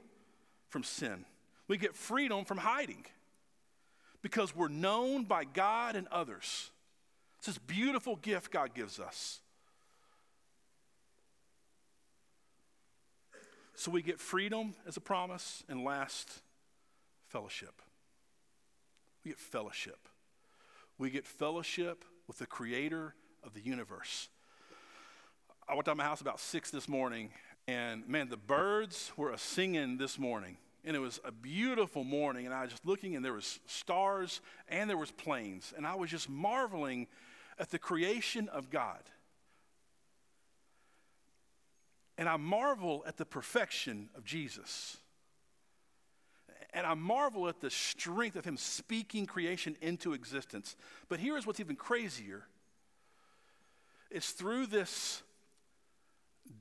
from 0.69 0.83
sin, 0.83 1.25
we 1.67 1.77
get 1.77 1.95
freedom 1.95 2.45
from 2.45 2.57
hiding 2.57 3.05
because 4.21 4.55
we're 4.55 4.67
known 4.67 5.23
by 5.25 5.43
God 5.43 5.95
and 5.95 6.07
others. 6.07 6.71
It's 7.37 7.47
this 7.47 7.57
beautiful 7.59 8.15
gift 8.15 8.51
God 8.51 8.73
gives 8.73 8.99
us. 8.99 9.39
So 13.75 13.91
we 13.91 14.01
get 14.01 14.19
freedom 14.19 14.73
as 14.87 14.97
a 14.97 15.01
promise, 15.01 15.63
and 15.69 15.83
last, 15.83 16.41
fellowship. 17.27 17.81
We 19.23 19.31
get 19.31 19.39
fellowship. 19.39 20.07
We 20.97 21.09
get 21.09 21.25
fellowship 21.25 22.05
with 22.25 22.39
the 22.39 22.47
creator 22.47 23.13
of 23.43 23.53
the 23.53 23.61
universe. 23.61 24.29
I 25.67 25.73
went 25.73 25.85
to 25.85 25.95
my 25.95 26.03
house 26.03 26.21
about 26.21 26.39
six 26.39 26.71
this 26.71 26.87
morning, 26.87 27.29
and 27.67 28.07
man, 28.07 28.29
the 28.29 28.37
birds 28.37 29.11
were 29.17 29.31
a 29.31 29.37
singing 29.37 29.97
this 29.97 30.19
morning. 30.19 30.57
And 30.83 30.95
it 30.95 30.99
was 30.99 31.19
a 31.25 31.31
beautiful 31.31 32.03
morning, 32.03 32.45
and 32.45 32.53
I 32.53 32.61
was 32.61 32.71
just 32.71 32.85
looking, 32.85 33.15
and 33.15 33.25
there 33.25 33.33
was 33.33 33.59
stars 33.65 34.39
and 34.69 34.87
there 34.87 34.97
was 34.97 35.09
planes, 35.09 35.73
and 35.75 35.85
I 35.87 35.95
was 35.95 36.11
just 36.11 36.29
marveling 36.29 37.07
at 37.57 37.71
the 37.71 37.79
creation 37.79 38.49
of 38.49 38.69
God. 38.69 39.01
And 42.19 42.29
I 42.29 42.37
marvel 42.37 43.03
at 43.07 43.17
the 43.17 43.25
perfection 43.25 44.09
of 44.15 44.23
Jesus. 44.23 44.97
And 46.71 46.85
I 46.85 46.93
marvel 46.93 47.47
at 47.47 47.61
the 47.61 47.69
strength 47.69 48.35
of 48.35 48.45
him 48.45 48.57
speaking 48.57 49.25
creation 49.25 49.75
into 49.81 50.13
existence. 50.13 50.75
But 51.09 51.19
here's 51.19 51.47
what's 51.47 51.59
even 51.59 51.75
crazier 51.75 52.43
it's 54.11 54.31
through 54.31 54.67
this 54.67 55.23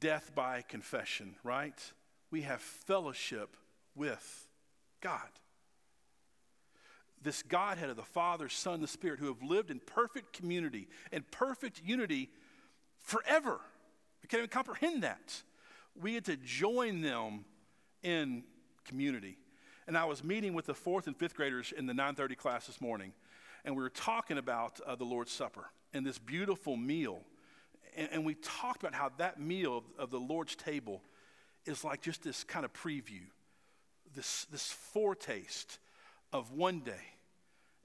death 0.00 0.32
by 0.34 0.62
confession, 0.62 1.36
right? 1.42 1.78
We 2.30 2.42
have 2.42 2.60
fellowship 2.60 3.56
with 3.94 4.48
God. 5.00 5.20
This 7.22 7.42
Godhead 7.42 7.90
of 7.90 7.96
the 7.96 8.02
Father, 8.02 8.48
Son, 8.48 8.80
the 8.80 8.86
Spirit, 8.86 9.18
who 9.18 9.28
have 9.28 9.42
lived 9.42 9.70
in 9.70 9.80
perfect 9.80 10.32
community 10.32 10.88
and 11.10 11.28
perfect 11.30 11.80
unity 11.82 12.30
forever. 13.00 13.60
We 14.22 14.28
can't 14.28 14.40
even 14.40 14.50
comprehend 14.50 15.02
that. 15.02 15.42
We 15.94 16.14
had 16.14 16.24
to 16.26 16.36
join 16.36 17.00
them 17.00 17.44
in 18.02 18.44
community. 18.84 19.38
And 19.86 19.96
I 19.98 20.04
was 20.04 20.24
meeting 20.24 20.54
with 20.54 20.66
the 20.66 20.74
fourth 20.74 21.06
and 21.06 21.16
fifth 21.16 21.34
graders 21.34 21.72
in 21.72 21.86
the 21.86 21.92
9:30 21.92 22.36
class 22.36 22.66
this 22.66 22.80
morning, 22.80 23.12
and 23.64 23.76
we 23.76 23.82
were 23.82 23.90
talking 23.90 24.38
about 24.38 24.80
uh, 24.80 24.96
the 24.96 25.04
Lord's 25.04 25.32
Supper 25.32 25.70
and 25.92 26.06
this 26.06 26.18
beautiful 26.18 26.76
meal. 26.76 27.22
And, 27.96 28.08
and 28.12 28.24
we 28.24 28.34
talked 28.34 28.82
about 28.82 28.94
how 28.94 29.12
that 29.18 29.40
meal 29.40 29.78
of, 29.78 29.84
of 29.98 30.10
the 30.10 30.20
Lord's 30.20 30.56
table 30.56 31.02
is 31.66 31.84
like 31.84 32.02
just 32.02 32.22
this 32.22 32.44
kind 32.44 32.64
of 32.64 32.72
preview, 32.72 33.26
this, 34.14 34.46
this 34.50 34.70
foretaste 34.70 35.78
of 36.32 36.52
one 36.52 36.80
day 36.80 36.92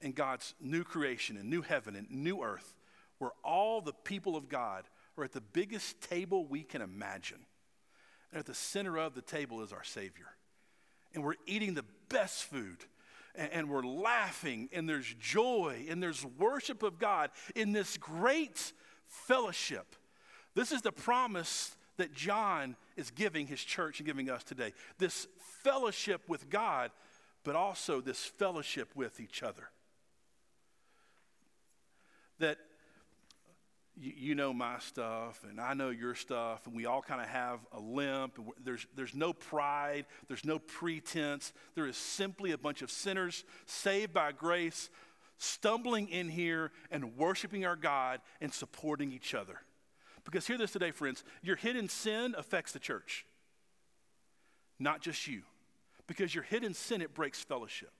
in 0.00 0.12
God's 0.12 0.54
new 0.60 0.84
creation 0.84 1.36
and 1.36 1.48
new 1.48 1.62
heaven 1.62 1.96
and 1.96 2.10
new 2.10 2.42
earth, 2.42 2.74
where 3.18 3.32
all 3.44 3.80
the 3.80 3.92
people 3.92 4.36
of 4.36 4.48
God 4.48 4.84
are 5.16 5.24
at 5.24 5.32
the 5.32 5.40
biggest 5.40 6.00
table 6.00 6.46
we 6.46 6.62
can 6.62 6.82
imagine. 6.82 7.40
And 8.32 8.40
at 8.40 8.46
the 8.46 8.54
center 8.54 8.96
of 8.98 9.14
the 9.14 9.22
table 9.22 9.62
is 9.62 9.72
our 9.72 9.84
Savior. 9.84 10.26
And 11.14 11.24
we're 11.24 11.34
eating 11.46 11.74
the 11.74 11.84
best 12.08 12.44
food. 12.44 12.84
And, 13.34 13.52
and 13.52 13.68
we're 13.68 13.84
laughing, 13.84 14.68
and 14.72 14.88
there's 14.88 15.14
joy, 15.20 15.86
and 15.88 16.02
there's 16.02 16.24
worship 16.24 16.82
of 16.82 16.98
God 16.98 17.30
in 17.54 17.72
this 17.72 17.96
great 17.96 18.72
fellowship. 19.06 19.96
This 20.54 20.72
is 20.72 20.82
the 20.82 20.92
promise 20.92 21.76
that 21.96 22.12
John 22.14 22.76
is 22.96 23.10
giving 23.10 23.46
his 23.46 23.62
church 23.62 24.00
and 24.00 24.06
giving 24.06 24.30
us 24.30 24.42
today. 24.42 24.72
This 24.98 25.26
fellowship 25.62 26.22
with 26.28 26.48
God, 26.48 26.90
but 27.44 27.56
also 27.56 28.00
this 28.00 28.24
fellowship 28.24 28.88
with 28.94 29.20
each 29.20 29.42
other. 29.42 29.68
That 32.38 32.58
you, 34.02 34.34
know 34.34 34.54
my 34.54 34.78
stuff 34.78 35.44
and 35.46 35.60
I 35.60 35.74
know 35.74 35.90
your 35.90 36.14
stuff, 36.14 36.66
and 36.66 36.74
we 36.74 36.86
all 36.86 37.02
kind 37.02 37.20
of 37.20 37.28
have 37.28 37.60
a 37.72 37.80
limp. 37.80 38.38
There's, 38.64 38.86
there's 38.96 39.14
no 39.14 39.34
pride, 39.34 40.06
there's 40.26 40.44
no 40.44 40.58
pretense. 40.58 41.52
There 41.74 41.86
is 41.86 41.98
simply 41.98 42.52
a 42.52 42.58
bunch 42.58 42.80
of 42.80 42.90
sinners 42.90 43.44
saved 43.66 44.14
by 44.14 44.32
grace, 44.32 44.88
stumbling 45.36 46.08
in 46.08 46.30
here 46.30 46.72
and 46.90 47.16
worshiping 47.16 47.66
our 47.66 47.76
God 47.76 48.20
and 48.40 48.52
supporting 48.52 49.12
each 49.12 49.34
other. 49.34 49.60
Because 50.30 50.46
hear 50.46 50.58
this 50.58 50.72
today, 50.72 50.90
friends 50.90 51.24
your 51.42 51.56
hidden 51.56 51.88
sin 51.88 52.34
affects 52.36 52.72
the 52.72 52.78
church, 52.78 53.26
not 54.78 55.00
just 55.00 55.26
you. 55.26 55.42
Because 56.06 56.34
your 56.34 56.44
hidden 56.44 56.74
sin, 56.74 57.02
it 57.02 57.14
breaks 57.14 57.40
fellowship. 57.42 57.92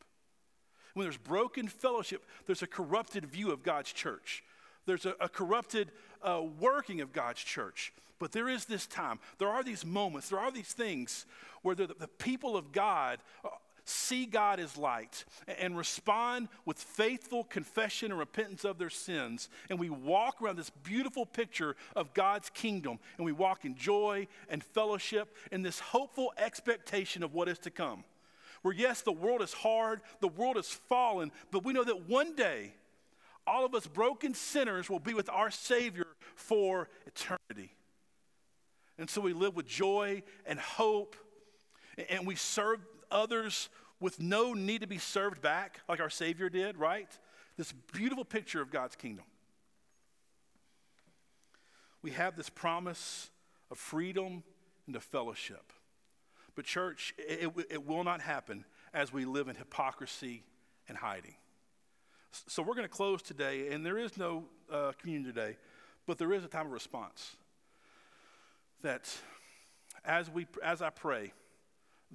When 0.94 1.04
there's 1.04 1.16
broken 1.16 1.68
fellowship, 1.68 2.24
there's 2.46 2.62
a 2.62 2.66
corrupted 2.66 3.24
view 3.24 3.52
of 3.52 3.62
God's 3.62 3.92
church 3.92 4.42
there's 4.86 5.06
a, 5.06 5.14
a 5.20 5.28
corrupted 5.28 5.92
uh, 6.22 6.42
working 6.58 7.00
of 7.00 7.12
God's 7.12 7.40
church. 7.40 7.92
But 8.18 8.32
there 8.32 8.48
is 8.48 8.66
this 8.66 8.86
time, 8.86 9.18
there 9.38 9.48
are 9.48 9.62
these 9.62 9.84
moments, 9.84 10.28
there 10.28 10.38
are 10.38 10.50
these 10.50 10.72
things 10.72 11.26
where 11.62 11.74
the, 11.74 11.86
the 11.86 12.08
people 12.08 12.56
of 12.56 12.72
God 12.72 13.18
see 13.90 14.26
God 14.26 14.60
as 14.60 14.76
light 14.76 15.24
and 15.58 15.76
respond 15.76 16.48
with 16.64 16.78
faithful 16.78 17.44
confession 17.44 18.10
and 18.10 18.18
repentance 18.18 18.64
of 18.64 18.78
their 18.78 18.90
sins. 18.90 19.48
And 19.68 19.78
we 19.78 19.90
walk 19.90 20.40
around 20.40 20.56
this 20.56 20.70
beautiful 20.70 21.26
picture 21.26 21.76
of 21.94 22.14
God's 22.14 22.50
kingdom 22.50 22.98
and 23.16 23.24
we 23.26 23.32
walk 23.32 23.64
in 23.64 23.74
joy 23.74 24.28
and 24.48 24.62
fellowship 24.62 25.36
and 25.52 25.64
this 25.64 25.80
hopeful 25.80 26.32
expectation 26.38 27.22
of 27.22 27.34
what 27.34 27.48
is 27.48 27.58
to 27.60 27.70
come. 27.70 28.04
Where, 28.62 28.74
yes, 28.74 29.02
the 29.02 29.12
world 29.12 29.42
is 29.42 29.52
hard, 29.52 30.00
the 30.20 30.28
world 30.28 30.56
is 30.56 30.68
fallen, 30.68 31.32
but 31.50 31.64
we 31.64 31.72
know 31.72 31.84
that 31.84 32.08
one 32.08 32.34
day, 32.34 32.74
all 33.46 33.64
of 33.64 33.74
us 33.74 33.86
broken 33.86 34.34
sinners 34.34 34.90
will 34.90 35.00
be 35.00 35.14
with 35.14 35.30
our 35.30 35.50
Savior 35.50 36.06
for 36.34 36.88
eternity. 37.06 37.74
And 38.98 39.08
so 39.08 39.22
we 39.22 39.32
live 39.32 39.56
with 39.56 39.66
joy 39.66 40.22
and 40.44 40.58
hope, 40.58 41.16
and 42.10 42.26
we 42.26 42.34
serve 42.34 42.80
others 43.10 43.68
with 44.00 44.20
no 44.20 44.54
need 44.54 44.80
to 44.80 44.86
be 44.86 44.98
served 44.98 45.42
back 45.42 45.80
like 45.88 46.00
our 46.00 46.10
Savior 46.10 46.48
did, 46.48 46.78
right? 46.78 47.08
This 47.56 47.72
beautiful 47.92 48.24
picture 48.24 48.62
of 48.62 48.70
God's 48.70 48.96
kingdom. 48.96 49.24
We 52.02 52.12
have 52.12 52.36
this 52.36 52.48
promise 52.48 53.30
of 53.70 53.78
freedom 53.78 54.42
and 54.86 54.96
of 54.96 55.02
fellowship. 55.02 55.72
But, 56.54 56.64
church, 56.64 57.14
it, 57.18 57.52
it 57.70 57.86
will 57.86 58.04
not 58.04 58.20
happen 58.20 58.64
as 58.92 59.12
we 59.12 59.24
live 59.24 59.48
in 59.48 59.56
hypocrisy 59.56 60.42
and 60.88 60.96
hiding. 60.96 61.34
So, 62.46 62.62
we're 62.62 62.74
going 62.74 62.88
to 62.88 62.88
close 62.88 63.22
today, 63.22 63.72
and 63.72 63.84
there 63.84 63.98
is 63.98 64.16
no 64.16 64.44
uh, 64.72 64.92
communion 64.98 65.24
today, 65.24 65.56
but 66.06 66.16
there 66.18 66.32
is 66.32 66.44
a 66.44 66.48
time 66.48 66.66
of 66.66 66.72
response. 66.72 67.36
That 68.82 69.14
as, 70.04 70.30
we, 70.30 70.46
as 70.62 70.80
I 70.80 70.90
pray, 70.90 71.32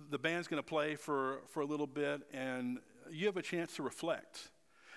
the 0.10 0.20
band's 0.20 0.48
going 0.48 0.62
to 0.62 0.68
play 0.68 0.96
for, 0.96 1.42
for 1.50 1.62
a 1.62 1.66
little 1.66 1.88
bit, 1.88 2.22
and 2.34 2.80
you 3.12 3.28
have 3.28 3.38
a 3.38 3.42
chance 3.42 3.76
to 3.76 3.84
reflect. 3.84 4.50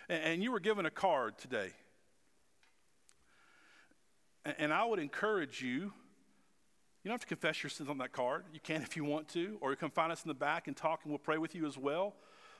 And, 0.08 0.22
and 0.22 0.42
you 0.42 0.52
were 0.52 0.60
given 0.60 0.86
a 0.86 0.90
card 0.90 1.38
today. 1.38 1.70
And, 4.44 4.54
and 4.58 4.72
I 4.72 4.84
would 4.84 4.98
encourage 4.98 5.62
you 5.62 5.92
you 7.04 7.10
don't 7.10 7.14
have 7.14 7.20
to 7.20 7.26
confess 7.28 7.62
your 7.62 7.70
sins 7.70 7.88
on 7.88 7.98
that 7.98 8.12
card. 8.12 8.44
You 8.52 8.60
can 8.60 8.82
if 8.82 8.96
you 8.96 9.04
want 9.04 9.28
to, 9.28 9.56
or 9.60 9.70
you 9.70 9.76
can 9.76 9.88
find 9.88 10.10
us 10.10 10.24
in 10.24 10.28
the 10.28 10.34
back 10.34 10.66
and 10.66 10.76
talk, 10.76 11.00
and 11.04 11.10
we'll 11.10 11.18
pray 11.18 11.38
with 11.38 11.54
you 11.54 11.66
as 11.66 11.78
well. 11.78 12.14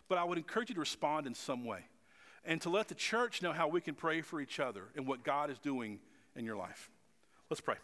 But 0.09 0.16
I 0.16 0.24
would 0.24 0.39
encourage 0.39 0.70
you 0.70 0.74
to 0.76 0.80
respond 0.80 1.26
in 1.26 1.34
some 1.34 1.64
way 1.64 1.80
and 2.45 2.61
to 2.62 2.70
let 2.70 2.89
the 2.89 2.95
church 2.95 3.43
know 3.43 3.53
how 3.53 3.68
we 3.68 3.80
can 3.80 3.95
pray 3.95 4.22
for 4.22 4.41
each 4.41 4.61
other 4.61 4.84
and 4.97 5.07
what 5.07 5.22
God 5.22 5.51
is 5.51 5.59
doing 5.59 5.99
in 6.34 6.45
your 6.45 6.57
life. 6.57 6.89
Let's 7.51 7.61
pray. 7.61 7.74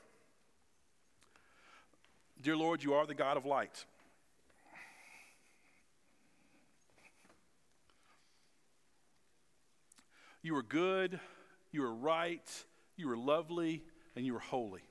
Dear 2.40 2.56
Lord, 2.56 2.82
you 2.82 2.94
are 2.94 3.06
the 3.06 3.14
God 3.14 3.36
of 3.36 3.44
light. 3.44 3.84
You 10.44 10.54
are 10.56 10.62
good, 10.62 11.18
you 11.72 11.82
are 11.84 11.94
right, 11.94 12.46
you 12.98 13.10
are 13.10 13.16
lovely, 13.16 13.82
and 14.14 14.26
you 14.26 14.36
are 14.36 14.40
holy. 14.40 14.82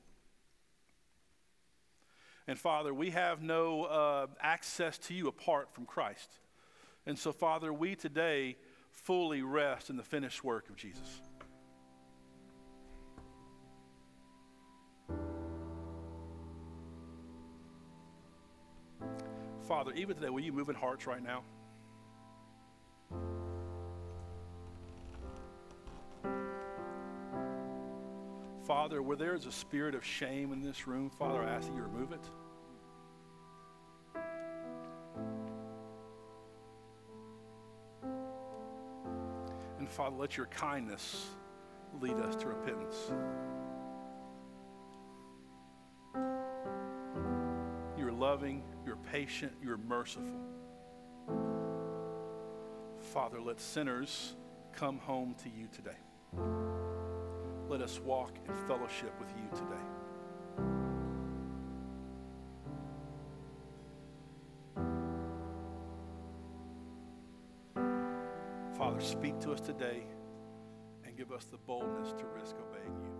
And 2.47 2.57
Father, 2.57 2.91
we 2.91 3.11
have 3.11 3.43
no 3.43 3.83
uh, 3.83 4.27
access 4.41 4.97
to 4.97 5.13
you 5.13 5.27
apart 5.27 5.71
from 5.71 5.85
Christ. 5.85 6.27
And 7.05 7.19
so, 7.19 7.31
Father, 7.31 7.71
we 7.71 7.93
today 7.93 8.57
fully 8.89 9.43
rest 9.43 9.91
in 9.91 9.95
the 9.95 10.01
finished 10.01 10.43
work 10.43 10.69
of 10.69 10.75
Jesus. 10.75 11.21
Father, 19.67 19.91
even 19.93 20.15
today, 20.15 20.29
will 20.31 20.41
you 20.41 20.51
move 20.51 20.69
in 20.69 20.75
hearts 20.75 21.05
right 21.05 21.23
now? 21.23 21.43
Father, 28.83 29.01
where 29.01 29.15
there 29.15 29.33
is 29.33 29.45
a 29.45 29.51
spirit 29.51 29.95
of 29.95 30.03
shame 30.03 30.51
in 30.51 30.61
this 30.61 30.87
room, 30.87 31.09
Father, 31.09 31.41
I 31.41 31.51
ask 31.51 31.69
that 31.69 31.73
you 31.73 31.83
remove 31.83 32.11
it. 32.11 32.19
And 39.79 39.89
Father, 39.89 40.17
let 40.17 40.35
your 40.35 40.47
kindness 40.47 41.27
lead 42.01 42.17
us 42.17 42.35
to 42.35 42.47
repentance. 42.47 43.09
You're 47.97 48.11
loving, 48.11 48.65
you're 48.85 48.97
patient, 48.97 49.53
you're 49.63 49.77
merciful. 49.77 50.41
Father, 53.13 53.39
let 53.39 53.61
sinners 53.61 54.33
come 54.73 54.97
home 54.97 55.35
to 55.41 55.47
you 55.47 55.69
today 55.73 56.62
let 57.73 57.81
us 57.81 57.99
walk 58.01 58.37
in 58.47 58.53
fellowship 58.67 59.11
with 59.19 59.29
you 59.35 59.49
today. 59.49 59.81
Father, 68.77 69.01
speak 69.01 69.39
to 69.39 69.53
us 69.53 69.59
today 69.59 70.03
and 71.03 71.17
give 71.17 71.31
us 71.31 71.45
the 71.45 71.57
boldness 71.57 72.11
to 72.11 72.25
risk 72.27 72.55
obeying 72.59 72.93
you. 73.05 73.12